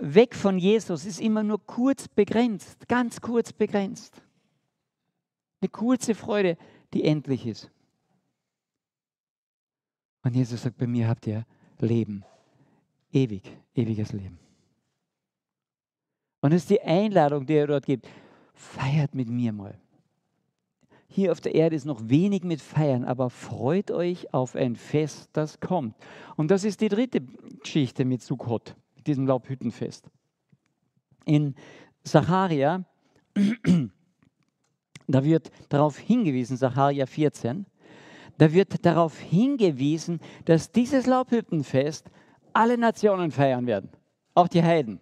weg 0.00 0.34
von 0.34 0.58
Jesus 0.58 1.06
ist 1.06 1.20
immer 1.20 1.42
nur 1.42 1.64
kurz 1.64 2.08
begrenzt, 2.08 2.88
ganz 2.88 3.20
kurz 3.20 3.52
begrenzt. 3.52 4.20
Eine 5.60 5.68
kurze 5.68 6.14
Freude, 6.14 6.58
die 6.92 7.04
endlich 7.04 7.46
ist. 7.46 7.70
Und 10.22 10.34
Jesus 10.34 10.62
sagt, 10.62 10.76
bei 10.76 10.86
mir 10.86 11.08
habt 11.08 11.26
ihr 11.26 11.46
Leben, 11.78 12.24
ewig, 13.12 13.42
ewiges 13.74 14.12
Leben. 14.12 14.38
Und 16.40 16.52
es 16.52 16.62
ist 16.62 16.70
die 16.70 16.80
Einladung, 16.80 17.46
die 17.46 17.54
er 17.54 17.66
dort 17.66 17.86
gibt. 17.86 18.08
Feiert 18.54 19.14
mit 19.14 19.28
mir 19.28 19.52
mal. 19.52 19.78
Hier 21.12 21.32
auf 21.32 21.40
der 21.40 21.56
Erde 21.56 21.74
ist 21.74 21.86
noch 21.86 22.08
wenig 22.08 22.44
mit 22.44 22.62
Feiern, 22.62 23.04
aber 23.04 23.30
freut 23.30 23.90
euch 23.90 24.32
auf 24.32 24.54
ein 24.54 24.76
Fest, 24.76 25.28
das 25.32 25.58
kommt. 25.58 25.96
Und 26.36 26.52
das 26.52 26.62
ist 26.62 26.80
die 26.80 26.88
dritte 26.88 27.20
Geschichte 27.20 28.04
mit 28.04 28.22
Sukkot, 28.22 28.76
mit 28.94 29.08
diesem 29.08 29.26
Laubhüttenfest. 29.26 30.08
In 31.24 31.56
Sacharia, 32.04 32.84
da 35.08 35.24
wird 35.24 35.50
darauf 35.68 35.98
hingewiesen, 35.98 36.56
Sacharia 36.56 37.06
14, 37.06 37.66
da 38.38 38.52
wird 38.52 38.86
darauf 38.86 39.18
hingewiesen, 39.18 40.20
dass 40.44 40.70
dieses 40.70 41.06
Laubhüttenfest 41.06 42.08
alle 42.52 42.78
Nationen 42.78 43.32
feiern 43.32 43.66
werden, 43.66 43.90
auch 44.34 44.46
die 44.46 44.62
Heiden. 44.62 45.00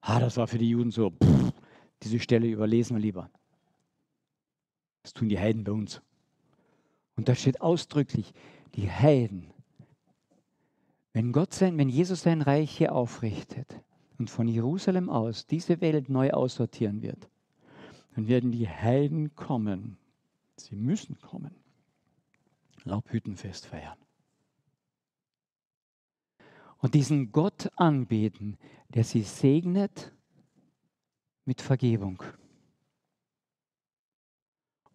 Ah, 0.00 0.18
das 0.18 0.36
war 0.36 0.48
für 0.48 0.58
die 0.58 0.70
Juden 0.70 0.90
so, 0.90 1.10
pff, 1.10 1.52
diese 2.02 2.18
Stelle 2.18 2.48
überlesen 2.48 2.96
wir 2.96 3.00
lieber. 3.00 3.30
Das 5.08 5.14
tun 5.14 5.30
die 5.30 5.38
Heiden 5.38 5.64
bei 5.64 5.72
uns. 5.72 6.02
Und 7.16 7.30
da 7.30 7.34
steht 7.34 7.62
ausdrücklich, 7.62 8.34
die 8.74 8.90
Heiden, 8.90 9.50
wenn 11.14 11.32
Gott 11.32 11.54
sein, 11.54 11.78
wenn 11.78 11.88
Jesus 11.88 12.20
sein 12.24 12.42
Reich 12.42 12.76
hier 12.76 12.94
aufrichtet 12.94 13.80
und 14.18 14.28
von 14.28 14.48
Jerusalem 14.48 15.08
aus 15.08 15.46
diese 15.46 15.80
Welt 15.80 16.10
neu 16.10 16.32
aussortieren 16.32 17.00
wird, 17.00 17.30
dann 18.14 18.28
werden 18.28 18.52
die 18.52 18.68
Heiden 18.68 19.34
kommen. 19.34 19.96
Sie 20.56 20.76
müssen 20.76 21.18
kommen. 21.22 21.54
Laubhüttenfest 22.84 23.64
feiern 23.64 23.96
und 26.80 26.92
diesen 26.92 27.32
Gott 27.32 27.70
anbeten, 27.76 28.58
der 28.90 29.04
sie 29.04 29.22
segnet 29.22 30.12
mit 31.46 31.62
Vergebung 31.62 32.22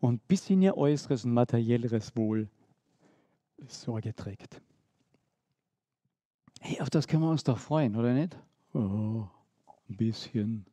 und 0.04 0.28
bis 0.28 0.50
in 0.50 0.62
ihr 0.62 0.76
äußeres 0.78 1.24
und 1.24 1.32
materielleres 1.32 2.14
Wohl 2.18 2.50
Sorge 3.68 4.14
trägt. 4.14 4.62
Hey, 6.60 6.82
auf 6.82 6.90
das 6.90 7.08
können 7.08 7.24
wir 7.24 7.32
uns 7.32 7.46
doch 7.46 7.58
freuen, 7.58 7.96
oder 7.96 8.14
nicht? 8.14 8.38
Oh, 8.74 9.26
ein 9.88 9.96
bisschen. 9.96 10.66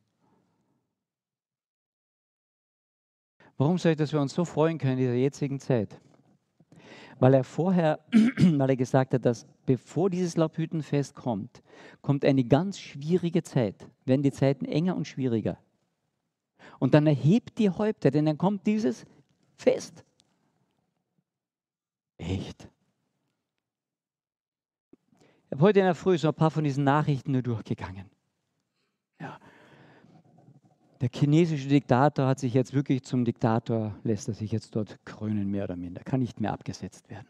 Warum 3.56 3.78
sage 3.78 3.92
ich, 3.92 3.98
dass 3.98 4.12
wir 4.12 4.20
uns 4.20 4.34
so 4.34 4.44
freuen 4.44 4.78
können 4.78 4.94
in 4.94 4.98
dieser 4.98 5.14
jetzigen 5.14 5.60
Zeit? 5.60 6.00
weil 7.20 7.34
er 7.34 7.44
vorher, 7.44 8.00
weil 8.12 8.70
er 8.70 8.76
gesagt 8.76 9.12
hat, 9.12 9.26
dass 9.26 9.46
bevor 9.66 10.10
dieses 10.10 10.38
Laubhüttenfest 10.38 11.14
kommt, 11.14 11.62
kommt 12.00 12.24
eine 12.24 12.44
ganz 12.44 12.80
schwierige 12.80 13.42
Zeit, 13.42 13.86
werden 14.06 14.22
die 14.22 14.32
Zeiten 14.32 14.64
enger 14.64 14.96
und 14.96 15.06
schwieriger. 15.06 15.58
Und 16.78 16.94
dann 16.94 17.06
erhebt 17.06 17.58
die 17.58 17.68
Häupter, 17.68 18.10
denn 18.10 18.24
dann 18.24 18.38
kommt 18.38 18.66
dieses 18.66 19.04
Fest. 19.60 20.02
Echt? 22.16 22.66
Ich 24.92 25.52
habe 25.52 25.60
heute 25.60 25.80
in 25.80 25.84
der 25.84 25.94
Früh 25.94 26.16
so 26.16 26.28
ein 26.28 26.34
paar 26.34 26.50
von 26.50 26.64
diesen 26.64 26.84
Nachrichten 26.84 27.32
nur 27.32 27.42
durchgegangen. 27.42 28.06
Ja. 29.20 29.38
Der 31.02 31.10
chinesische 31.14 31.68
Diktator 31.68 32.26
hat 32.26 32.38
sich 32.38 32.54
jetzt 32.54 32.72
wirklich 32.72 33.02
zum 33.02 33.26
Diktator, 33.26 33.94
lässt 34.02 34.28
er 34.28 34.34
sich 34.34 34.50
jetzt 34.50 34.74
dort 34.76 34.98
krönen, 35.04 35.50
mehr 35.50 35.64
oder 35.64 35.76
minder, 35.76 36.02
kann 36.04 36.20
nicht 36.20 36.40
mehr 36.40 36.54
abgesetzt 36.54 37.10
werden. 37.10 37.28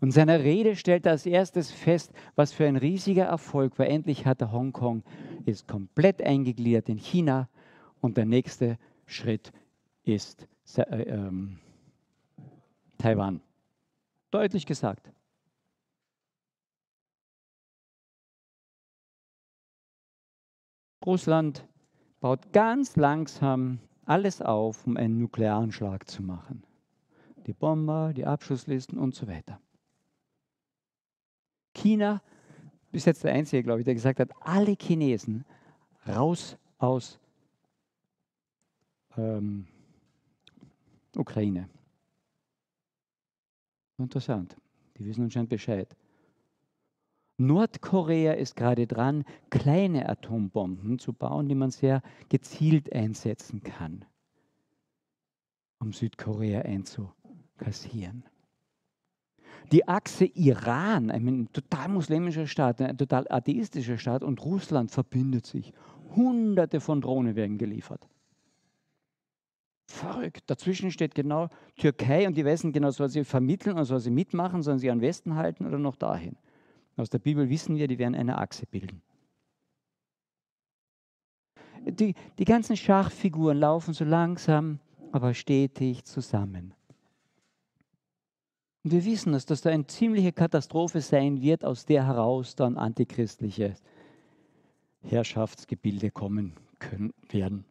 Und 0.00 0.08
in 0.08 0.12
seiner 0.12 0.40
Rede 0.40 0.74
stellt 0.74 1.06
er 1.06 1.12
als 1.12 1.26
erstes 1.26 1.70
fest, 1.70 2.12
was 2.34 2.52
für 2.52 2.66
ein 2.66 2.76
riesiger 2.76 3.26
Erfolg, 3.26 3.78
weil 3.78 3.90
endlich 3.90 4.26
hat 4.26 4.40
er 4.40 4.50
Hongkong, 4.50 5.04
ist 5.46 5.68
komplett 5.68 6.20
eingegliedert 6.20 6.88
in 6.88 6.98
China 6.98 7.48
und 8.00 8.16
der 8.16 8.26
nächste 8.26 8.76
Schritt 9.06 9.52
ist 10.02 10.48
Taiwan. 12.98 13.40
Deutlich 14.30 14.66
gesagt. 14.66 15.10
Russland 21.04 21.66
baut 22.20 22.52
ganz 22.52 22.96
langsam 22.96 23.80
alles 24.04 24.40
auf, 24.40 24.86
um 24.86 24.96
einen 24.96 25.18
Nuklearanschlag 25.18 26.08
zu 26.08 26.22
machen. 26.22 26.64
Die 27.46 27.52
Bomber, 27.52 28.12
die 28.14 28.24
Abschusslisten 28.24 28.98
und 28.98 29.14
so 29.14 29.26
weiter. 29.26 29.60
China 31.74 32.22
ist 32.92 33.06
jetzt 33.06 33.24
der 33.24 33.32
Einzige, 33.32 33.62
glaube 33.62 33.80
ich, 33.80 33.84
der 33.84 33.94
gesagt 33.94 34.20
hat, 34.20 34.30
alle 34.40 34.76
Chinesen 34.80 35.44
raus 36.06 36.56
aus 36.78 37.18
ähm, 39.16 39.66
Ukraine. 41.16 41.68
Interessant. 43.98 44.56
Die 44.96 45.04
wissen 45.04 45.24
anscheinend 45.24 45.50
Bescheid. 45.50 45.96
Nordkorea 47.38 48.32
ist 48.32 48.56
gerade 48.56 48.86
dran, 48.86 49.24
kleine 49.50 50.08
Atombomben 50.08 50.98
zu 50.98 51.12
bauen, 51.12 51.48
die 51.48 51.54
man 51.54 51.70
sehr 51.70 52.02
gezielt 52.28 52.92
einsetzen 52.92 53.62
kann, 53.62 54.04
um 55.80 55.92
Südkorea 55.92 56.62
einzukassieren. 56.62 58.24
Die 59.70 59.88
Achse 59.88 60.24
Iran, 60.24 61.10
ein 61.10 61.48
total 61.52 61.88
muslimischer 61.88 62.46
Staat, 62.46 62.80
ein 62.80 62.98
total 62.98 63.26
atheistischer 63.30 63.96
Staat 63.96 64.22
und 64.22 64.44
Russland 64.44 64.90
verbindet 64.90 65.46
sich. 65.46 65.72
Hunderte 66.14 66.80
von 66.80 67.00
Drohnen 67.00 67.36
werden 67.36 67.58
geliefert. 67.58 68.08
Verrückt. 70.02 70.42
Dazwischen 70.48 70.90
steht 70.90 71.14
genau 71.14 71.48
Türkei 71.76 72.26
und 72.26 72.36
die 72.36 72.44
wissen 72.44 72.72
genau, 72.72 72.90
soll 72.90 73.08
sie 73.08 73.24
vermitteln 73.24 73.76
oder 73.76 73.84
soll 73.84 74.00
sie 74.00 74.10
mitmachen, 74.10 74.62
sollen 74.62 74.80
sie 74.80 74.90
an 74.90 75.00
Westen 75.00 75.36
halten 75.36 75.64
oder 75.64 75.78
noch 75.78 75.94
dahin. 75.94 76.36
Aus 76.96 77.08
der 77.08 77.20
Bibel 77.20 77.48
wissen 77.48 77.76
wir, 77.76 77.86
die 77.86 77.98
werden 77.98 78.16
eine 78.16 78.38
Achse 78.38 78.66
bilden. 78.66 79.00
Die, 81.84 82.14
die 82.38 82.44
ganzen 82.44 82.76
Schachfiguren 82.76 83.58
laufen 83.58 83.94
so 83.94 84.04
langsam, 84.04 84.80
aber 85.12 85.34
stetig 85.34 86.04
zusammen. 86.04 86.74
Und 88.82 88.90
wir 88.90 89.04
wissen, 89.04 89.32
dass 89.32 89.46
das 89.46 89.60
da 89.60 89.70
eine 89.70 89.86
ziemliche 89.86 90.32
Katastrophe 90.32 91.00
sein 91.00 91.40
wird, 91.40 91.64
aus 91.64 91.86
der 91.86 92.06
heraus 92.06 92.56
dann 92.56 92.76
antichristliche 92.76 93.76
Herrschaftsgebilde 95.02 96.10
kommen 96.10 96.54
können, 96.80 97.12
werden. 97.28 97.64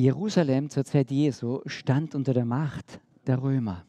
Jerusalem 0.00 0.70
zur 0.70 0.86
Zeit 0.86 1.10
Jesu 1.10 1.60
stand 1.66 2.14
unter 2.14 2.32
der 2.32 2.46
Macht 2.46 3.00
der 3.26 3.42
Römer. 3.42 3.84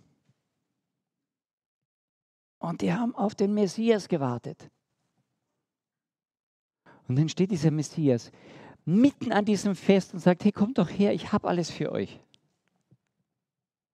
Und 2.60 2.82
die 2.82 2.92
haben 2.92 3.16
auf 3.16 3.34
den 3.34 3.54
Messias 3.54 4.10
gewartet. 4.10 4.70
Und 7.08 7.18
dann 7.18 7.30
steht 7.30 7.52
dieser 7.52 7.72
Messias 7.72 8.30
mitten 8.84 9.32
an 9.32 9.46
diesem 9.46 9.74
Fest 9.74 10.14
und 10.14 10.20
sagt, 10.20 10.44
hey, 10.44 10.52
kommt 10.52 10.78
doch 10.78 10.90
her, 10.90 11.14
ich 11.14 11.32
habe 11.32 11.48
alles 11.48 11.72
für 11.72 11.92
euch. 11.94 12.20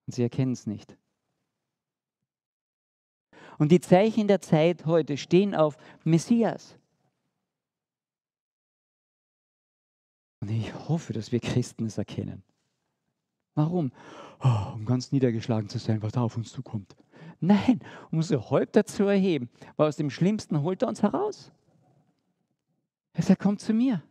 Und 0.06 0.14
sie 0.14 0.22
erkennen 0.22 0.52
es 0.52 0.66
nicht. 0.66 0.96
Und 3.58 3.70
die 3.70 3.80
Zeichen 3.80 4.26
der 4.26 4.40
Zeit 4.40 4.86
heute 4.86 5.16
stehen 5.16 5.54
auf 5.54 5.76
Messias. 6.02 6.76
Ich 10.68 10.88
hoffe, 10.88 11.12
dass 11.12 11.32
wir 11.32 11.40
Christen 11.40 11.86
es 11.86 11.98
erkennen. 11.98 12.42
Warum? 13.54 13.92
Oh, 14.40 14.74
um 14.74 14.84
ganz 14.84 15.12
niedergeschlagen 15.12 15.68
zu 15.68 15.78
sein, 15.78 16.02
was 16.02 16.12
da 16.12 16.22
auf 16.22 16.36
uns 16.36 16.52
zukommt. 16.52 16.94
Nein, 17.40 17.80
um 18.10 18.18
unsere 18.18 18.50
Häupter 18.50 18.84
zu 18.84 19.04
erheben, 19.04 19.48
weil 19.76 19.88
aus 19.88 19.96
dem 19.96 20.10
Schlimmsten 20.10 20.62
holt 20.62 20.82
er 20.82 20.88
uns 20.88 21.02
heraus. 21.02 21.52
Er 23.14 23.22
sagt, 23.22 23.40
kommt 23.40 23.60
zu 23.60 23.72
mir. 23.72 24.02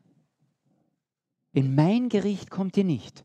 In 1.54 1.76
mein 1.76 2.10
Gericht 2.10 2.50
kommt 2.50 2.76
ihr 2.78 2.84
nicht. 2.84 3.24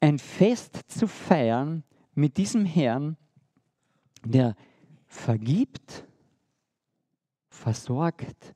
Ein 0.00 0.18
Fest 0.18 0.80
zu 0.88 1.06
feiern 1.06 1.84
mit 2.14 2.36
diesem 2.36 2.64
Herrn, 2.64 3.16
der 4.24 4.56
vergibt, 5.06 6.07
versorgt, 7.58 8.54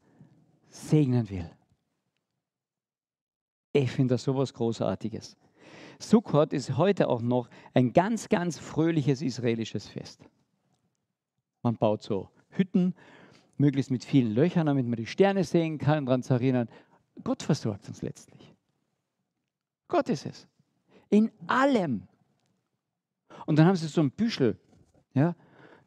segnen 0.68 1.28
will. 1.28 1.50
Ich 3.72 3.90
finde 3.90 4.14
das 4.14 4.24
sowas 4.24 4.54
Großartiges. 4.54 5.36
Sukkot 5.98 6.52
ist 6.52 6.76
heute 6.76 7.08
auch 7.08 7.22
noch 7.22 7.48
ein 7.74 7.92
ganz, 7.92 8.28
ganz 8.28 8.58
fröhliches 8.58 9.22
israelisches 9.22 9.88
Fest. 9.88 10.20
Man 11.62 11.76
baut 11.76 12.02
so 12.02 12.30
Hütten, 12.50 12.94
möglichst 13.56 13.90
mit 13.90 14.04
vielen 14.04 14.32
Löchern, 14.32 14.66
damit 14.66 14.86
man 14.86 14.96
die 14.96 15.06
Sterne 15.06 15.44
sehen 15.44 15.78
kann, 15.78 16.06
daran 16.06 16.22
zu 16.22 16.34
erinnern, 16.34 16.68
Gott 17.22 17.42
versorgt 17.42 17.88
uns 17.88 18.02
letztlich. 18.02 18.54
Gott 19.88 20.08
ist 20.08 20.26
es. 20.26 20.48
In 21.08 21.30
allem. 21.46 22.08
Und 23.46 23.58
dann 23.58 23.66
haben 23.66 23.76
sie 23.76 23.86
so 23.86 24.00
ein 24.00 24.10
Büschel, 24.10 24.58
ja, 25.14 25.34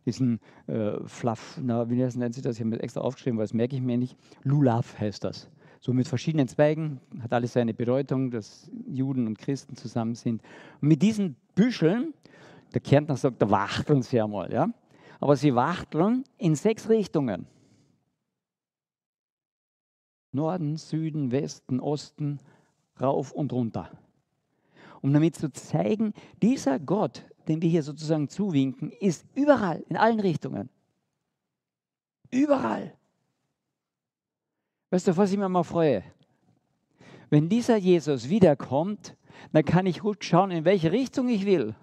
diesen 0.05 0.39
äh, 0.67 0.93
Fluff, 1.05 1.59
na, 1.61 1.89
wie 1.89 1.95
nennt 1.95 2.33
sich 2.33 2.43
das? 2.43 2.55
Ich 2.55 2.61
habe 2.61 2.69
mir 2.69 2.79
extra 2.81 3.01
aufgeschrieben, 3.01 3.37
weil 3.37 3.45
das 3.45 3.53
merke 3.53 3.75
ich 3.75 3.81
mir 3.81 3.97
nicht. 3.97 4.15
Lulav 4.43 4.99
heißt 4.99 5.23
das 5.23 5.49
so 5.85 5.93
mit 5.93 6.07
verschiedenen 6.07 6.47
Zweigen, 6.47 6.99
hat 7.21 7.31
alles 7.31 7.53
seine 7.53 7.75
Bedeutung, 7.75 8.31
dass 8.31 8.71
Juden 8.87 9.27
und 9.27 9.37
Christen 9.37 9.75
zusammen 9.75 10.15
sind. 10.15 10.41
Und 10.81 10.87
mit 10.87 11.03
diesen 11.03 11.35
Büscheln, 11.53 12.15
der 12.73 12.81
Kärntner 12.81 13.15
sagt, 13.15 13.39
da 13.39 13.51
wachteln 13.51 14.01
sie 14.01 14.19
einmal, 14.19 14.51
ja, 14.51 14.67
aber 15.19 15.35
sie 15.35 15.53
wachteln 15.53 16.23
in 16.39 16.55
sechs 16.55 16.89
Richtungen. 16.89 17.45
Norden, 20.31 20.77
Süden, 20.77 21.31
Westen, 21.31 21.79
Osten, 21.79 22.39
rauf 22.99 23.31
und 23.31 23.53
runter. 23.53 23.91
Um 25.01 25.13
damit 25.13 25.35
zu 25.35 25.51
zeigen, 25.51 26.13
dieser 26.41 26.79
Gott, 26.79 27.23
den 27.47 27.61
wir 27.61 27.69
hier 27.69 27.83
sozusagen 27.83 28.29
zuwinken, 28.29 28.91
ist 28.91 29.25
überall, 29.33 29.83
in 29.89 29.97
allen 29.97 30.19
Richtungen. 30.19 30.69
Überall. 32.31 32.93
Weißt 34.89 35.07
du, 35.07 35.17
was 35.17 35.31
ich 35.31 35.37
mir 35.37 35.49
mal 35.49 35.63
freue? 35.63 36.03
Wenn 37.29 37.49
dieser 37.49 37.77
Jesus 37.77 38.29
wiederkommt, 38.29 39.15
dann 39.51 39.65
kann 39.65 39.85
ich 39.85 39.99
gut 39.99 40.23
schauen, 40.23 40.51
in 40.51 40.65
welche 40.65 40.91
Richtung 40.91 41.27
ich 41.29 41.45
will. 41.45 41.75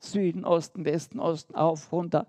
Süden, 0.00 0.44
Osten, 0.44 0.84
Westen, 0.84 1.20
Osten, 1.20 1.54
auf, 1.54 1.92
runter. 1.92 2.26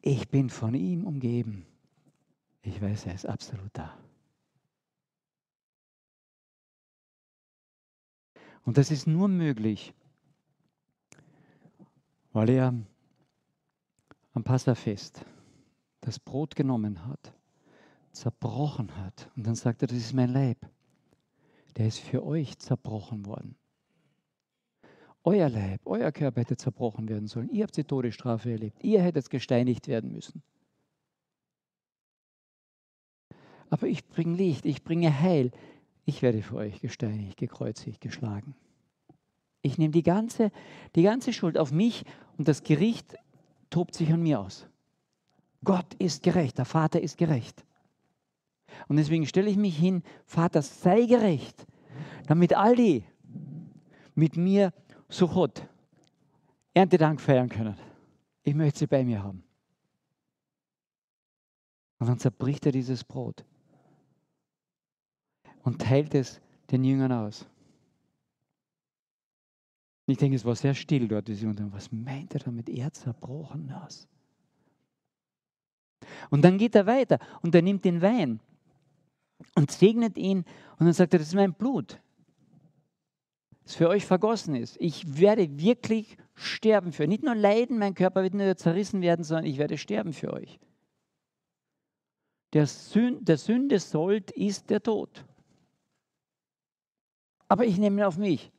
Ich 0.00 0.28
bin 0.28 0.48
von 0.48 0.74
ihm 0.74 1.06
umgeben. 1.06 1.66
Ich 2.62 2.80
weiß, 2.80 3.06
er 3.06 3.14
ist 3.14 3.26
absolut 3.26 3.70
da. 3.72 3.96
Und 8.64 8.78
das 8.78 8.90
ist 8.90 9.06
nur 9.06 9.28
möglich, 9.28 9.94
weil 12.32 12.50
er 12.50 12.74
am 14.32 14.44
Passafest 14.44 15.24
das 16.00 16.18
Brot 16.18 16.54
genommen 16.56 17.06
hat 17.06 17.34
zerbrochen 18.12 18.96
hat. 18.96 19.30
Und 19.36 19.46
dann 19.46 19.54
sagt 19.54 19.82
er, 19.82 19.88
das 19.88 19.98
ist 19.98 20.12
mein 20.12 20.32
Leib. 20.32 20.58
Der 21.76 21.86
ist 21.86 21.98
für 21.98 22.24
euch 22.24 22.58
zerbrochen 22.58 23.26
worden. 23.26 23.56
Euer 25.22 25.48
Leib, 25.48 25.82
euer 25.84 26.10
Körper 26.12 26.40
hätte 26.40 26.56
zerbrochen 26.56 27.08
werden 27.08 27.28
sollen. 27.28 27.50
Ihr 27.50 27.64
habt 27.64 27.76
die 27.76 27.84
Todesstrafe 27.84 28.50
erlebt. 28.50 28.82
Ihr 28.82 29.02
hättet 29.02 29.28
gesteinigt 29.28 29.86
werden 29.86 30.12
müssen. 30.12 30.42
Aber 33.68 33.86
ich 33.86 34.08
bringe 34.08 34.36
Licht, 34.36 34.64
ich 34.64 34.82
bringe 34.82 35.20
Heil. 35.20 35.52
Ich 36.06 36.22
werde 36.22 36.42
für 36.42 36.56
euch 36.56 36.80
gesteinigt, 36.80 37.36
gekreuzigt, 37.36 38.00
geschlagen. 38.00 38.54
Ich 39.62 39.78
nehme 39.78 39.92
die 39.92 40.02
ganze, 40.02 40.50
die 40.94 41.02
ganze 41.02 41.32
Schuld 41.32 41.58
auf 41.58 41.72
mich 41.72 42.04
und 42.38 42.48
das 42.48 42.62
Gericht 42.62 43.16
tobt 43.68 43.94
sich 43.94 44.12
an 44.12 44.22
mir 44.22 44.40
aus. 44.40 44.66
Gott 45.62 45.94
ist 45.94 46.22
gerecht, 46.22 46.58
der 46.58 46.64
Vater 46.64 47.00
ist 47.00 47.18
gerecht. 47.18 47.64
Und 48.88 48.96
deswegen 48.96 49.26
stelle 49.26 49.50
ich 49.50 49.56
mich 49.56 49.76
hin, 49.76 50.02
Vater, 50.24 50.62
sei 50.62 51.04
gerecht, 51.06 51.66
damit 52.26 52.54
all 52.54 52.76
die 52.76 53.04
mit 54.14 54.36
mir 54.36 54.72
Suchot, 55.08 55.66
Erntedank 56.72 57.20
feiern 57.20 57.48
können. 57.48 57.76
Ich 58.42 58.54
möchte 58.54 58.80
sie 58.80 58.86
bei 58.86 59.04
mir 59.04 59.22
haben. 59.22 59.42
Und 61.98 62.08
dann 62.08 62.18
zerbricht 62.18 62.64
er 62.64 62.72
dieses 62.72 63.04
Brot 63.04 63.44
und 65.62 65.82
teilt 65.82 66.14
es 66.14 66.40
den 66.70 66.84
Jüngern 66.84 67.12
aus. 67.12 67.46
Ich 70.10 70.18
denke, 70.18 70.36
es 70.36 70.44
war 70.44 70.56
sehr 70.56 70.74
still 70.74 71.08
dort. 71.08 71.28
Und 71.28 71.72
was 71.72 71.92
meint 71.92 72.34
er 72.34 72.40
damit? 72.40 72.68
Er 72.68 72.92
zerbrochen 72.92 73.68
das. 73.68 74.08
Und 76.30 76.42
dann 76.42 76.58
geht 76.58 76.74
er 76.74 76.86
weiter 76.86 77.18
und 77.42 77.54
er 77.54 77.62
nimmt 77.62 77.84
den 77.84 78.02
Wein 78.02 78.40
und 79.54 79.70
segnet 79.70 80.16
ihn 80.16 80.44
und 80.78 80.86
dann 80.86 80.92
sagt 80.92 81.12
er, 81.12 81.18
das 81.18 81.28
ist 81.28 81.34
mein 81.34 81.54
Blut, 81.54 82.00
das 83.64 83.74
für 83.74 83.88
euch 83.88 84.04
vergossen 84.04 84.54
ist. 84.54 84.76
Ich 84.80 85.18
werde 85.18 85.58
wirklich 85.58 86.16
sterben 86.34 86.92
für 86.92 87.04
euch. 87.04 87.08
Nicht 87.08 87.22
nur 87.22 87.34
leiden, 87.34 87.78
mein 87.78 87.94
Körper 87.94 88.22
wird 88.22 88.34
nur 88.34 88.56
zerrissen 88.56 89.02
werden, 89.02 89.24
sondern 89.24 89.46
ich 89.46 89.58
werde 89.58 89.78
sterben 89.78 90.12
für 90.12 90.32
euch. 90.32 90.58
Der, 92.52 92.66
Sünd, 92.66 93.28
der 93.28 93.38
Sünde 93.38 93.78
Sold 93.78 94.30
ist 94.32 94.70
der 94.70 94.82
Tod. 94.82 95.24
Aber 97.46 97.64
ich 97.64 97.78
nehme 97.78 98.00
ihn 98.00 98.04
auf 98.04 98.18
mich. 98.18 98.50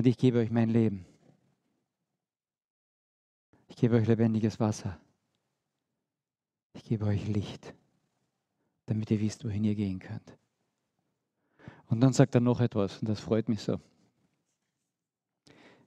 Und 0.00 0.06
ich 0.06 0.16
gebe 0.16 0.38
euch 0.38 0.50
mein 0.50 0.70
Leben. 0.70 1.04
Ich 3.68 3.76
gebe 3.76 3.96
euch 3.96 4.08
lebendiges 4.08 4.58
Wasser. 4.58 4.98
Ich 6.72 6.84
gebe 6.84 7.04
euch 7.04 7.28
Licht, 7.28 7.74
damit 8.86 9.10
ihr 9.10 9.20
wisst, 9.20 9.44
wohin 9.44 9.62
ihr 9.62 9.74
gehen 9.74 9.98
könnt. 9.98 10.38
Und 11.88 12.00
dann 12.00 12.14
sagt 12.14 12.34
er 12.34 12.40
noch 12.40 12.62
etwas, 12.62 12.96
und 13.00 13.10
das 13.10 13.20
freut 13.20 13.50
mich 13.50 13.60
so. 13.60 13.78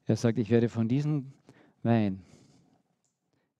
Er 0.06 0.15
sagt, 0.15 0.38
ich 0.38 0.52
werde 0.52 0.69
von 0.69 0.88
diesem 0.88 1.34
Wein 1.82 2.23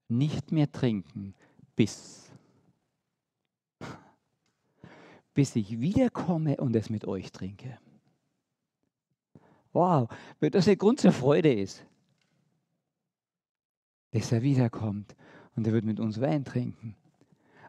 nicht 0.06 0.52
mehr 0.52 0.70
trinken, 0.70 1.34
bis, 1.74 2.30
bis 5.34 5.56
ich 5.56 5.80
wiederkomme 5.80 6.58
und 6.58 6.76
es 6.76 6.90
mit 6.90 7.06
euch 7.06 7.32
trinke. 7.32 7.76
Wow, 9.74 10.08
wenn 10.38 10.52
das 10.52 10.68
ein 10.68 10.78
Grund 10.78 11.00
zur 11.00 11.12
Freude 11.12 11.52
ist, 11.52 11.84
dass 14.12 14.30
er 14.30 14.40
wiederkommt 14.40 15.16
und 15.56 15.66
er 15.66 15.72
wird 15.72 15.84
mit 15.84 15.98
uns 15.98 16.20
Wein 16.20 16.44
trinken. 16.44 16.94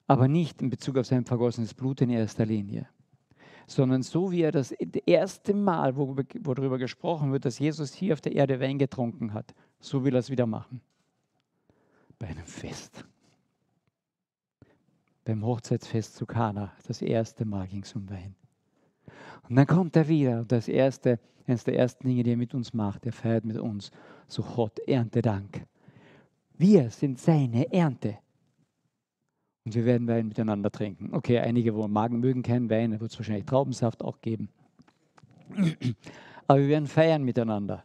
Aber 0.08 0.28
nicht 0.28 0.62
in 0.62 0.70
Bezug 0.70 0.98
auf 0.98 1.08
sein 1.08 1.26
vergossenes 1.26 1.74
Blut 1.74 2.02
in 2.02 2.12
erster 2.12 2.46
Linie, 2.46 2.88
sondern 3.66 4.04
so 4.04 4.32
wie 4.32 4.44
er 4.44 4.52
das 4.52 4.72
erste 4.72 5.56
Mal, 5.56 5.98
wo, 5.98 6.16
wo 6.42 6.54
darüber 6.54 6.78
gesprochen 6.78 7.32
wird, 7.32 7.44
dass 7.44 7.58
Jesus 7.58 7.92
hier 7.94 8.14
auf 8.14 8.22
der 8.22 8.36
Erde 8.36 8.60
Wein 8.60 8.78
getrunken 8.78 9.34
hat, 9.34 9.56
so 9.80 10.06
will 10.06 10.16
er 10.16 10.20
es 10.20 10.30
wieder 10.30 10.46
machen. 10.46 10.82
Bei 12.20 12.28
einem 12.28 12.46
Fest. 12.46 13.04
Beim 15.24 15.44
Hochzeitsfest 15.44 16.16
zu 16.16 16.28
Kana, 16.28 16.72
das 16.86 17.02
erste 17.02 17.46
Mal 17.46 17.68
ging 17.68 17.82
es 17.82 17.96
um 17.96 18.08
Wein. 18.12 18.36
Und 19.50 19.56
dann 19.56 19.66
kommt 19.66 19.96
er 19.96 20.08
wieder 20.08 20.42
und 20.42 20.52
das 20.52 20.68
erste, 20.68 21.20
eines 21.48 21.64
der 21.64 21.78
ersten 21.78 22.08
Dinge, 22.08 22.24
die 22.24 22.32
er 22.32 22.38
mit 22.38 22.54
uns 22.54 22.74
macht, 22.74 23.06
er 23.06 23.12
feiert 23.12 23.46
mit 23.46 23.58
uns 23.58 23.92
so 24.28 24.44
Gott, 24.44 24.80
Erntedank. 24.80 25.66
Wir 26.58 26.90
sind 26.90 27.20
seine 27.20 27.72
Ernte. 27.72 28.18
Und 29.66 29.76
wir 29.76 29.86
werden 29.86 30.08
Wein 30.08 30.28
miteinander 30.28 30.72
trinken. 30.72 31.14
Okay, 31.14 31.40
einige, 31.40 31.76
wo 31.76 31.88
Magen 31.88 32.20
mögen 32.20 32.44
keinen 32.44 32.70
Wein, 32.70 32.92
da 32.92 33.00
wird 33.00 33.12
es 33.12 33.18
wahrscheinlich 33.18 33.46
Traubensaft 33.46 34.04
auch 34.04 34.22
geben. 34.22 34.50
Aber 36.48 36.60
wir 36.60 36.68
werden 36.68 36.88
feiern 36.88 37.24
miteinander. 37.24 37.84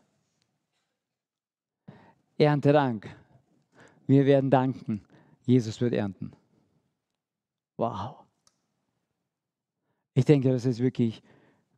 Erntedank. 2.36 3.08
Wir 4.06 4.26
werden 4.26 4.50
danken. 4.50 5.02
Jesus 5.46 5.80
wird 5.80 5.94
ernten. 5.94 6.32
Wow. 7.76 8.16
Ich 10.14 10.24
denke, 10.24 10.50
das 10.50 10.66
ist 10.66 10.80
wirklich 10.80 11.22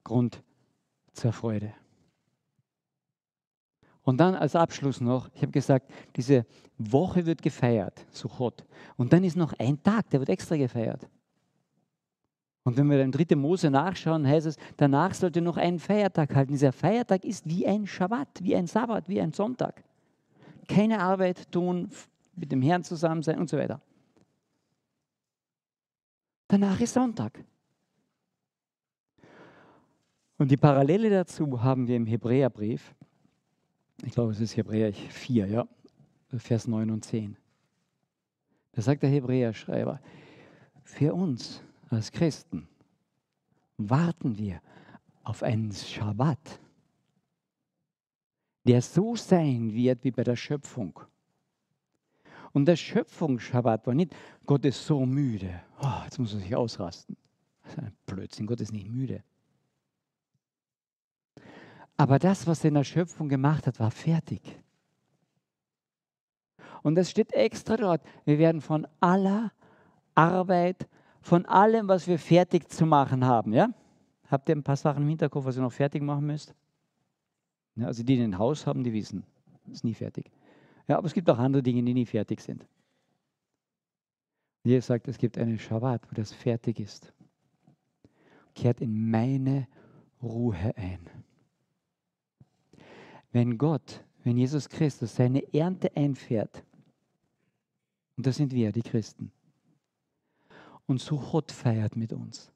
Grund 0.05 0.42
zur 1.12 1.33
Freude. 1.33 1.72
Und 4.05 4.18
dann 4.18 4.35
als 4.35 4.57
Abschluss 4.57 5.01
noch, 5.01 5.31
ich 5.35 5.42
habe 5.42 5.53
gesagt, 5.53 5.90
diese 6.16 6.44
Woche 6.77 7.25
wird 7.25 7.40
gefeiert, 7.40 8.05
Sukkot. 8.11 8.64
Und 8.96 9.12
dann 9.12 9.22
ist 9.22 9.37
noch 9.37 9.53
ein 9.59 9.81
Tag, 9.83 10.11
der 10.11 10.20
wird 10.20 10.29
extra 10.29 10.57
gefeiert. 10.57 11.09
Und 12.64 12.77
wenn 12.77 12.88
wir 12.90 12.98
dann 12.98 13.12
3. 13.12 13.37
Mose 13.37 13.70
nachschauen, 13.70 14.27
heißt 14.27 14.46
es, 14.46 14.57
danach 14.77 15.14
sollte 15.14 15.40
noch 15.40 15.57
ein 15.57 15.79
Feiertag 15.79 16.35
halten. 16.35 16.53
Dieser 16.53 16.72
Feiertag 16.72 17.25
ist 17.25 17.48
wie 17.48 17.66
ein 17.66 17.87
Schabbat, 17.87 18.29
wie 18.40 18.55
ein 18.55 18.66
Sabbat, 18.66 19.09
wie 19.09 19.20
ein 19.20 19.33
Sonntag. 19.33 19.83
Keine 20.68 21.01
Arbeit 21.01 21.51
tun, 21.51 21.90
mit 22.35 22.53
dem 22.53 22.62
Herrn 22.62 22.85
zusammen 22.85 23.22
sein 23.22 23.38
und 23.38 23.51
so 23.51 23.59
weiter. 23.59 23.81
Danach 26.48 26.81
ist 26.81 26.94
Sonntag. 26.94 27.44
Und 30.42 30.50
die 30.50 30.57
Parallele 30.57 31.09
dazu 31.09 31.62
haben 31.62 31.87
wir 31.87 31.94
im 31.94 32.05
Hebräerbrief. 32.05 32.96
Ich 34.05 34.12
glaube, 34.12 34.33
es 34.33 34.40
ist 34.40 34.57
Hebräer 34.57 34.92
4, 34.92 35.46
ja, 35.46 35.68
Vers 36.37 36.66
9 36.66 36.90
und 36.90 37.05
10. 37.05 37.37
Da 38.72 38.83
sagt 38.83 39.05
der 39.05 39.11
Hebräerschreiber, 39.11 40.00
für 40.83 41.14
uns 41.14 41.62
als 41.90 42.11
Christen 42.11 42.66
warten 43.76 44.37
wir 44.37 44.61
auf 45.22 45.44
einen 45.44 45.70
Schabbat, 45.70 46.59
der 48.64 48.83
so 48.83 49.14
sein 49.14 49.72
wird 49.72 50.02
wie 50.02 50.11
bei 50.11 50.24
der 50.24 50.35
Schöpfung. 50.35 50.98
Und 52.50 52.64
der 52.64 52.74
Schöpfungsschabbat 52.74 53.87
war 53.87 53.94
nicht, 53.94 54.12
Gott 54.44 54.64
ist 54.64 54.85
so 54.85 55.07
müde, 55.07 55.62
oh, 55.81 56.02
jetzt 56.02 56.18
muss 56.18 56.35
er 56.35 56.40
sich 56.40 56.57
ausrasten. 56.57 57.16
Das 57.62 57.74
ist 57.74 57.78
ein 57.78 57.92
Blödsinn, 58.07 58.48
Gott 58.48 58.61
ist 58.61 58.72
nicht 58.72 58.88
müde. 58.88 59.22
Aber 62.02 62.18
das, 62.18 62.48
was 62.48 62.64
er 62.64 62.68
in 62.68 62.74
der 62.74 62.82
Schöpfung 62.82 63.28
gemacht 63.28 63.64
hat, 63.68 63.78
war 63.78 63.92
fertig. 63.92 64.42
Und 66.82 66.98
es 66.98 67.08
steht 67.08 67.32
extra 67.32 67.76
dort, 67.76 68.02
wir 68.24 68.40
werden 68.40 68.60
von 68.60 68.88
aller 68.98 69.52
Arbeit, 70.16 70.88
von 71.20 71.46
allem, 71.46 71.86
was 71.86 72.08
wir 72.08 72.18
fertig 72.18 72.68
zu 72.68 72.86
machen 72.86 73.24
haben, 73.24 73.52
ja? 73.52 73.72
Habt 74.26 74.48
ihr 74.48 74.56
ein 74.56 74.64
paar 74.64 74.74
Sachen 74.74 75.04
im 75.04 75.10
Hinterkopf, 75.10 75.44
was 75.44 75.56
ihr 75.56 75.62
noch 75.62 75.70
fertig 75.70 76.02
machen 76.02 76.26
müsst? 76.26 76.56
Ja, 77.76 77.86
also 77.86 78.02
die, 78.02 78.16
die 78.16 78.22
ein 78.24 78.36
Haus 78.36 78.66
haben, 78.66 78.82
die 78.82 78.92
wissen, 78.92 79.22
ist 79.70 79.84
nie 79.84 79.94
fertig. 79.94 80.28
Ja, 80.88 80.98
aber 80.98 81.06
es 81.06 81.14
gibt 81.14 81.30
auch 81.30 81.38
andere 81.38 81.62
Dinge, 81.62 81.84
die 81.84 81.94
nie 81.94 82.06
fertig 82.06 82.40
sind. 82.40 82.66
Jesus 84.64 84.88
sagt, 84.88 85.06
es 85.06 85.18
gibt 85.18 85.38
einen 85.38 85.56
Schabbat, 85.56 86.10
wo 86.10 86.16
das 86.16 86.32
fertig 86.32 86.80
ist. 86.80 87.12
Kehrt 88.56 88.80
in 88.80 89.08
meine 89.08 89.68
Ruhe 90.20 90.74
ein. 90.76 90.98
Wenn 93.33 93.59
Gott, 93.59 94.05
wenn 94.25 94.37
Jesus 94.37 94.68
Christus 94.68 95.16
seine 95.16 95.53
Ernte 95.53 95.95
einfährt, 95.97 96.62
und 98.16 98.27
das 98.27 98.37
sind 98.37 98.53
wir, 98.53 98.73
die 98.73 98.83
Christen, 98.83 99.33
und 100.87 101.01
Suchot 101.01 101.51
feiert 101.51 101.97
mit 101.97 102.12
uns, 102.12 102.53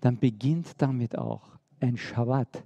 dann 0.00 0.18
beginnt 0.18 0.80
damit 0.82 1.16
auch 1.16 1.58
ein 1.80 1.96
Schabbat, 1.96 2.62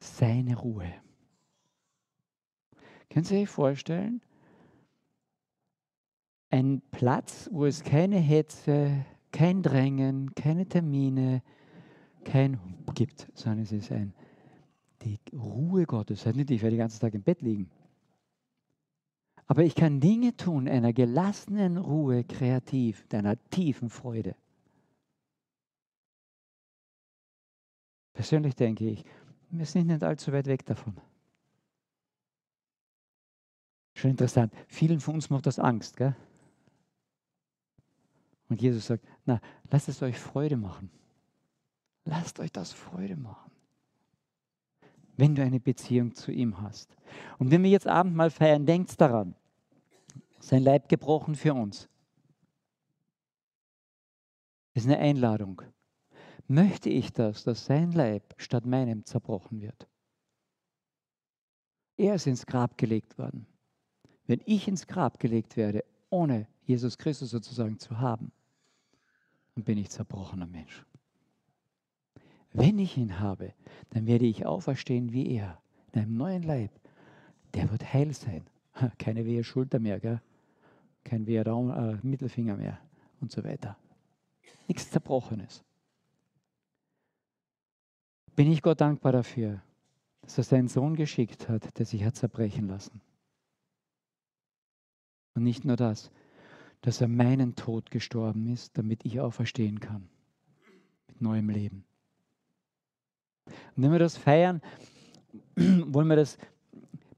seine 0.00 0.56
Ruhe. 0.56 0.92
Können 3.08 3.24
Sie 3.24 3.38
sich 3.38 3.48
vorstellen, 3.48 4.20
ein 6.50 6.82
Platz, 6.90 7.48
wo 7.52 7.64
es 7.64 7.82
keine 7.82 8.18
Hetze, 8.18 9.04
kein 9.32 9.62
Drängen, 9.62 10.34
keine 10.34 10.66
Termine, 10.66 11.42
kein 12.24 12.58
gibt, 12.94 13.28
sondern 13.34 13.62
es 13.62 13.72
ist 13.72 13.90
ein 13.92 14.14
die 15.04 15.20
Ruhe 15.32 15.86
Gottes. 15.86 16.24
Heißt 16.24 16.36
nicht, 16.36 16.50
ich 16.50 16.62
werde 16.62 16.76
den 16.76 16.80
ganzen 16.80 17.00
Tag 17.00 17.14
im 17.14 17.22
Bett 17.22 17.42
liegen. 17.42 17.70
Aber 19.46 19.62
ich 19.62 19.74
kann 19.74 20.00
Dinge 20.00 20.36
tun, 20.36 20.68
einer 20.68 20.92
gelassenen 20.92 21.76
Ruhe, 21.76 22.24
kreativ, 22.24 23.04
einer 23.12 23.36
tiefen 23.50 23.90
Freude. 23.90 24.34
Persönlich 28.14 28.54
denke 28.54 28.88
ich, 28.88 29.04
wir 29.50 29.66
sind 29.66 29.88
nicht 29.88 30.02
allzu 30.02 30.32
weit 30.32 30.46
weg 30.46 30.64
davon. 30.64 30.96
Schon 33.94 34.12
interessant. 34.12 34.52
Vielen 34.66 35.00
von 35.00 35.16
uns 35.16 35.30
macht 35.30 35.46
das 35.46 35.58
Angst, 35.58 35.96
gell? 35.96 36.16
Und 38.48 38.60
Jesus 38.60 38.86
sagt, 38.86 39.04
na, 39.24 39.40
lasst 39.70 39.88
es 39.88 40.02
euch 40.02 40.18
Freude 40.18 40.56
machen. 40.56 40.90
Lasst 42.04 42.40
euch 42.40 42.52
das 42.52 42.72
Freude 42.72 43.16
machen 43.16 43.53
wenn 45.16 45.34
du 45.34 45.42
eine 45.42 45.60
Beziehung 45.60 46.14
zu 46.14 46.32
ihm 46.32 46.60
hast. 46.60 46.96
Und 47.38 47.50
wenn 47.50 47.62
wir 47.62 47.70
jetzt 47.70 47.86
Abendmahl 47.86 48.30
feiern, 48.30 48.66
denkt 48.66 49.00
daran, 49.00 49.34
sein 50.40 50.62
Leib 50.62 50.88
gebrochen 50.88 51.34
für 51.34 51.54
uns. 51.54 51.88
Das 54.74 54.84
ist 54.84 54.90
eine 54.90 54.98
Einladung. 54.98 55.62
Möchte 56.46 56.90
ich 56.90 57.12
das, 57.12 57.44
dass 57.44 57.64
sein 57.64 57.92
Leib 57.92 58.34
statt 58.36 58.66
meinem 58.66 59.04
zerbrochen 59.04 59.60
wird? 59.60 59.88
Er 61.96 62.16
ist 62.16 62.26
ins 62.26 62.44
Grab 62.44 62.76
gelegt 62.76 63.18
worden. 63.18 63.46
wenn 64.26 64.40
ich 64.46 64.66
ins 64.68 64.86
Grab 64.86 65.20
gelegt 65.20 65.56
werde, 65.56 65.84
ohne 66.08 66.48
Jesus 66.62 66.96
Christus 66.96 67.30
sozusagen 67.30 67.78
zu 67.78 67.98
haben, 67.98 68.32
dann 69.54 69.64
bin 69.64 69.78
ich 69.78 69.90
zerbrochener 69.90 70.46
Mensch. 70.46 70.84
Wenn 72.54 72.78
ich 72.78 72.96
ihn 72.96 73.20
habe, 73.20 73.52
dann 73.90 74.06
werde 74.06 74.24
ich 74.24 74.46
auferstehen 74.46 75.12
wie 75.12 75.36
er, 75.36 75.60
in 75.92 76.00
einem 76.00 76.16
neuen 76.16 76.42
Leib. 76.42 76.70
Der 77.52 77.70
wird 77.70 77.92
heil 77.92 78.14
sein. 78.14 78.46
Keine 78.98 79.26
wehe 79.26 79.44
Schulter 79.44 79.78
mehr, 79.78 80.00
gell? 80.00 80.20
kein 81.04 81.26
wehe 81.26 81.44
Raum, 81.44 81.70
äh, 81.70 81.98
Mittelfinger 82.02 82.56
mehr 82.56 82.80
und 83.20 83.30
so 83.30 83.44
weiter. 83.44 83.76
Nichts 84.66 84.90
Zerbrochenes. 84.90 85.62
Bin 88.34 88.50
ich 88.50 88.62
Gott 88.62 88.80
dankbar 88.80 89.12
dafür, 89.12 89.62
dass 90.22 90.38
er 90.38 90.44
seinen 90.44 90.68
Sohn 90.68 90.96
geschickt 90.96 91.48
hat, 91.48 91.78
der 91.78 91.86
sich 91.86 92.02
hat 92.04 92.16
zerbrechen 92.16 92.66
lassen. 92.66 93.00
Und 95.34 95.44
nicht 95.44 95.64
nur 95.64 95.76
das, 95.76 96.10
dass 96.80 97.00
er 97.00 97.08
meinen 97.08 97.54
Tod 97.54 97.90
gestorben 97.90 98.48
ist, 98.48 98.76
damit 98.76 99.04
ich 99.04 99.20
auferstehen 99.20 99.80
kann. 99.80 100.08
Mit 101.08 101.20
neuem 101.20 101.50
Leben. 101.50 101.84
Und 103.46 103.82
wenn 103.82 103.92
wir 103.92 103.98
das 103.98 104.16
feiern, 104.16 104.60
wollen 105.56 106.08
wir 106.08 106.16
das 106.16 106.38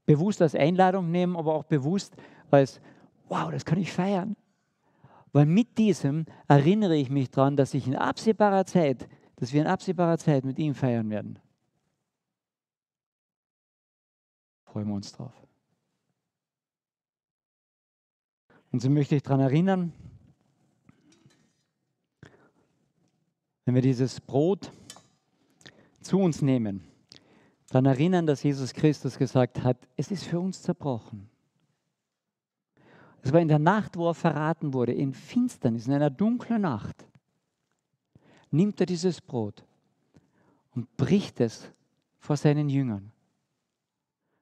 bewusst 0.05 0.41
als 0.41 0.55
Einladung 0.55 1.11
nehmen, 1.11 1.35
aber 1.35 1.53
auch 1.53 1.63
bewusst 1.65 2.15
als, 2.49 2.81
wow, 3.27 3.51
das 3.51 3.65
kann 3.65 3.79
ich 3.79 3.91
feiern. 3.91 4.35
Weil 5.33 5.45
mit 5.45 5.77
diesem 5.77 6.25
erinnere 6.47 6.95
ich 6.95 7.09
mich 7.09 7.29
daran, 7.29 7.57
dass 7.57 7.73
ich 7.73 7.85
in 7.85 7.95
absehbarer 7.95 8.65
Zeit, 8.65 9.07
dass 9.35 9.53
wir 9.53 9.61
in 9.61 9.67
absehbarer 9.67 10.17
Zeit 10.17 10.45
mit 10.45 10.57
ihm 10.57 10.73
feiern 10.73 11.09
werden. 11.09 11.39
Freuen 14.65 14.87
wir 14.87 14.95
uns 14.95 15.11
drauf. 15.11 15.33
Und 18.71 18.81
so 18.81 18.89
möchte 18.89 19.15
ich 19.15 19.23
daran 19.23 19.39
erinnern, 19.39 19.93
wenn 23.65 23.75
wir 23.75 23.81
dieses 23.81 24.21
Brot 24.21 24.71
zu 26.07 26.19
uns 26.19 26.41
nehmen, 26.41 26.83
dann 27.69 27.85
erinnern, 27.85 28.25
dass 28.25 28.43
Jesus 28.43 28.73
Christus 28.73 29.17
gesagt 29.17 29.63
hat, 29.63 29.77
es 29.97 30.09
ist 30.09 30.23
für 30.23 30.39
uns 30.39 30.61
zerbrochen. 30.61 31.29
Es 33.21 33.33
war 33.33 33.41
in 33.41 33.49
der 33.49 33.59
Nacht, 33.59 33.97
wo 33.97 34.07
er 34.07 34.13
verraten 34.13 34.73
wurde, 34.73 34.93
in 34.93 35.13
Finsternis, 35.13 35.87
in 35.87 35.93
einer 35.93 36.09
dunklen 36.09 36.61
Nacht, 36.61 37.05
nimmt 38.51 38.79
er 38.79 38.85
dieses 38.85 39.19
Brot 39.19 39.65
und 40.75 40.95
bricht 40.95 41.41
es 41.41 41.69
vor 42.19 42.37
seinen 42.37 42.69
Jüngern 42.69 43.11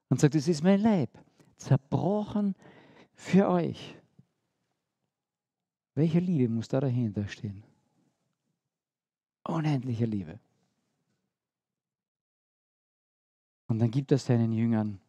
und 0.10 0.20
sagt, 0.20 0.36
es 0.36 0.48
ist 0.48 0.64
mein 0.64 0.82
Leib, 0.82 1.10
zerbrochen 1.58 2.56
für 3.16 3.50
euch. 3.50 3.96
Welche 5.96 6.20
Liebe 6.20 6.54
muss 6.54 6.68
da 6.68 6.80
dahinter 6.80 7.28
stehen? 7.28 7.64
Unendliche 9.44 10.06
Liebe. 10.06 10.40
Und 13.68 13.80
dann 13.80 13.92
gibt 13.92 14.12
er 14.12 14.18
seinen 14.18 14.52
Jüngern 14.52 15.00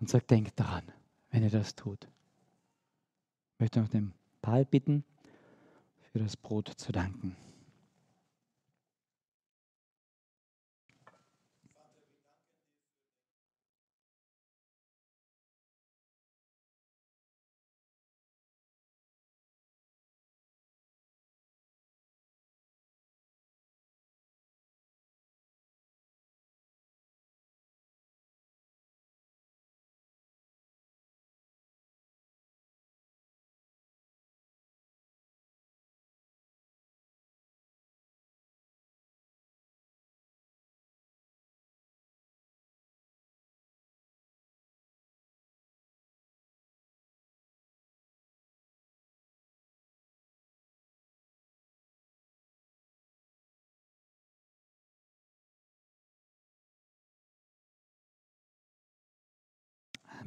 und 0.00 0.08
sagt, 0.08 0.30
denkt 0.30 0.58
daran, 0.58 0.84
wenn 1.30 1.42
ihr 1.42 1.50
das 1.50 1.74
tut. 1.74 2.06
Ich 3.54 3.60
möchte 3.60 3.80
noch 3.80 3.88
den 3.88 4.12
Paul 4.40 4.64
bitten, 4.64 5.04
für 6.12 6.20
das 6.20 6.36
Brot 6.36 6.68
zu 6.76 6.92
danken. 6.92 7.36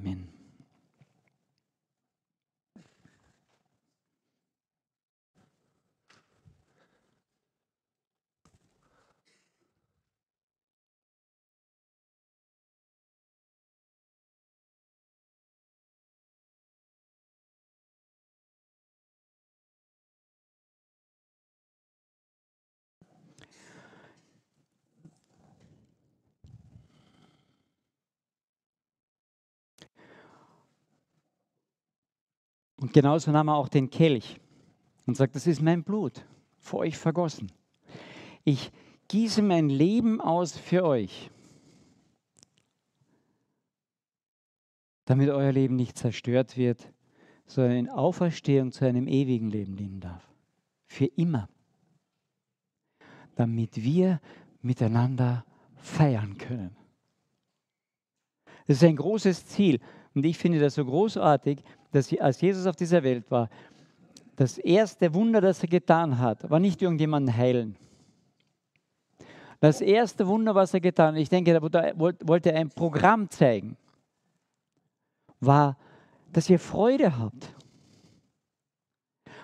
Amen. 0.01 0.40
Und 32.81 32.93
genauso 32.93 33.29
nahm 33.29 33.47
er 33.47 33.55
auch 33.55 33.69
den 33.69 33.91
Kelch 33.91 34.39
und 35.05 35.15
sagt, 35.15 35.35
das 35.35 35.45
ist 35.45 35.61
mein 35.61 35.83
Blut, 35.83 36.25
für 36.57 36.77
euch 36.77 36.97
vergossen. 36.97 37.51
Ich 38.43 38.71
gieße 39.07 39.43
mein 39.43 39.69
Leben 39.69 40.19
aus 40.19 40.57
für 40.57 40.83
euch, 40.83 41.29
damit 45.05 45.29
euer 45.29 45.51
Leben 45.51 45.75
nicht 45.75 45.95
zerstört 45.95 46.57
wird, 46.57 46.91
sondern 47.45 47.77
in 47.77 47.89
Auferstehung 47.89 48.71
zu 48.71 48.83
einem 48.83 49.07
ewigen 49.07 49.51
Leben 49.51 49.75
dienen 49.75 49.99
darf. 49.99 50.27
Für 50.87 51.05
immer. 51.05 51.49
Damit 53.35 53.83
wir 53.83 54.19
miteinander 54.63 55.45
feiern 55.75 56.35
können. 56.35 56.75
Das 58.65 58.77
ist 58.77 58.83
ein 58.83 58.95
großes 58.95 59.45
Ziel. 59.45 59.79
Und 60.15 60.25
ich 60.25 60.39
finde 60.39 60.59
das 60.59 60.75
so 60.75 60.83
großartig, 60.83 61.63
dass 61.91 62.11
als 62.19 62.41
Jesus 62.41 62.65
auf 62.65 62.75
dieser 62.75 63.03
Welt 63.03 63.29
war, 63.29 63.49
das 64.35 64.57
erste 64.57 65.13
Wunder, 65.13 65.41
das 65.41 65.61
er 65.61 65.69
getan 65.69 66.17
hat, 66.17 66.49
war 66.49 66.59
nicht 66.59 66.81
irgendjemanden 66.81 67.35
heilen. 67.35 67.75
Das 69.59 69.81
erste 69.81 70.25
Wunder, 70.25 70.55
was 70.55 70.73
er 70.73 70.79
getan 70.79 71.13
hat, 71.13 71.21
ich 71.21 71.29
denke, 71.29 71.53
da 71.53 71.61
wollte 71.61 72.51
er 72.51 72.59
ein 72.59 72.69
Programm 72.69 73.29
zeigen, 73.29 73.77
war, 75.39 75.77
dass 76.33 76.49
ihr 76.49 76.59
Freude 76.59 77.17
habt. 77.19 77.53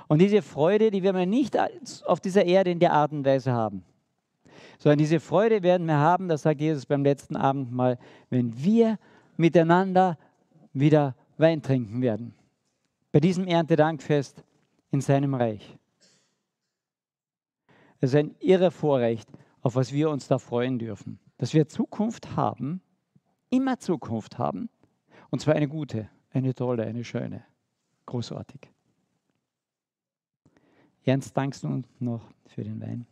Und 0.08 0.20
diese 0.20 0.42
Freude, 0.42 0.90
die 0.90 1.04
werden 1.04 1.18
wir 1.18 1.26
nicht 1.26 1.56
auf 2.06 2.20
dieser 2.20 2.46
Erde 2.46 2.72
in 2.72 2.80
der 2.80 2.94
Art 2.94 3.12
und 3.12 3.26
Weise 3.26 3.52
haben. 3.52 3.84
Sondern 4.80 5.00
diese 5.00 5.20
Freude 5.20 5.62
werden 5.64 5.86
wir 5.86 5.98
haben, 5.98 6.28
das 6.28 6.44
sagt 6.44 6.62
Jesus 6.62 6.86
beim 6.86 7.04
letzten 7.04 7.36
Abend 7.36 7.72
mal, 7.72 8.00
wenn 8.30 8.58
wir 8.64 8.98
miteinander 9.36 10.18
wieder 10.74 11.14
Wein 11.38 11.62
trinken 11.62 12.02
werden. 12.02 12.34
Bei 13.12 13.20
diesem 13.20 13.48
Erntedankfest 13.48 14.44
in 14.92 15.02
seinem 15.02 15.34
Reich. 15.34 15.78
Es 18.00 18.12
ist 18.12 18.16
ein 18.16 18.36
irre 18.40 18.72
Vorrecht, 18.72 19.30
auf 19.62 19.76
was 19.76 19.92
wir 19.92 20.10
uns 20.10 20.28
da 20.28 20.38
freuen 20.38 20.78
dürfen. 20.80 21.20
Dass 21.38 21.54
wir 21.54 21.68
Zukunft 21.68 22.36
haben, 22.36 22.82
immer 23.50 23.80
Zukunft 23.80 24.38
haben. 24.38 24.70
Und 25.30 25.40
zwar 25.40 25.56
eine 25.56 25.68
gute, 25.68 26.10
eine 26.32 26.54
tolle, 26.54 26.86
eine 26.86 27.04
schöne. 27.04 27.44
Großartig. 28.06 28.72
Ernst, 31.04 31.36
dankst 31.36 31.64
du 31.64 31.84
noch 32.00 32.30
für 32.48 32.64
den 32.64 32.82
Wein? 32.82 33.08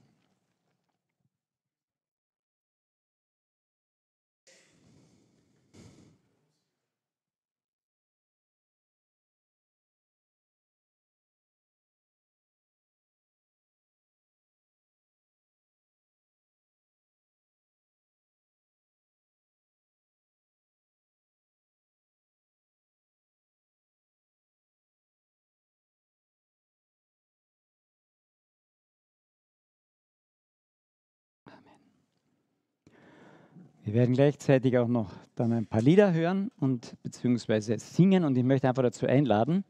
Wir 33.85 33.93
werden 33.93 34.15
gleichzeitig 34.15 34.79
auch 34.79 34.87
noch 34.87 35.11
dann 35.35 35.53
ein 35.53 35.67
paar 35.67 35.79
Lieder 35.79 36.11
hören 36.11 36.49
und 36.59 36.95
beziehungsweise 37.03 37.77
singen 37.77 38.23
und 38.23 38.35
ich 38.35 38.43
möchte 38.43 38.67
einfach 38.67 38.81
dazu 38.81 39.05
einladen, 39.05 39.63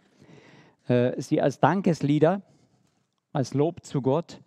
äh, 0.87 1.21
sie 1.21 1.41
als 1.41 1.59
Dankeslieder, 1.59 2.41
als 3.33 3.53
Lob 3.53 3.83
zu 3.83 4.01
Gott, 4.01 4.39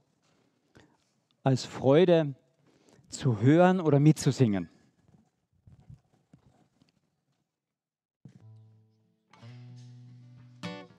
als 1.42 1.66
Freude 1.66 2.34
zu 3.10 3.42
hören 3.42 3.82
oder 3.82 4.00
mitzusingen. 4.00 4.70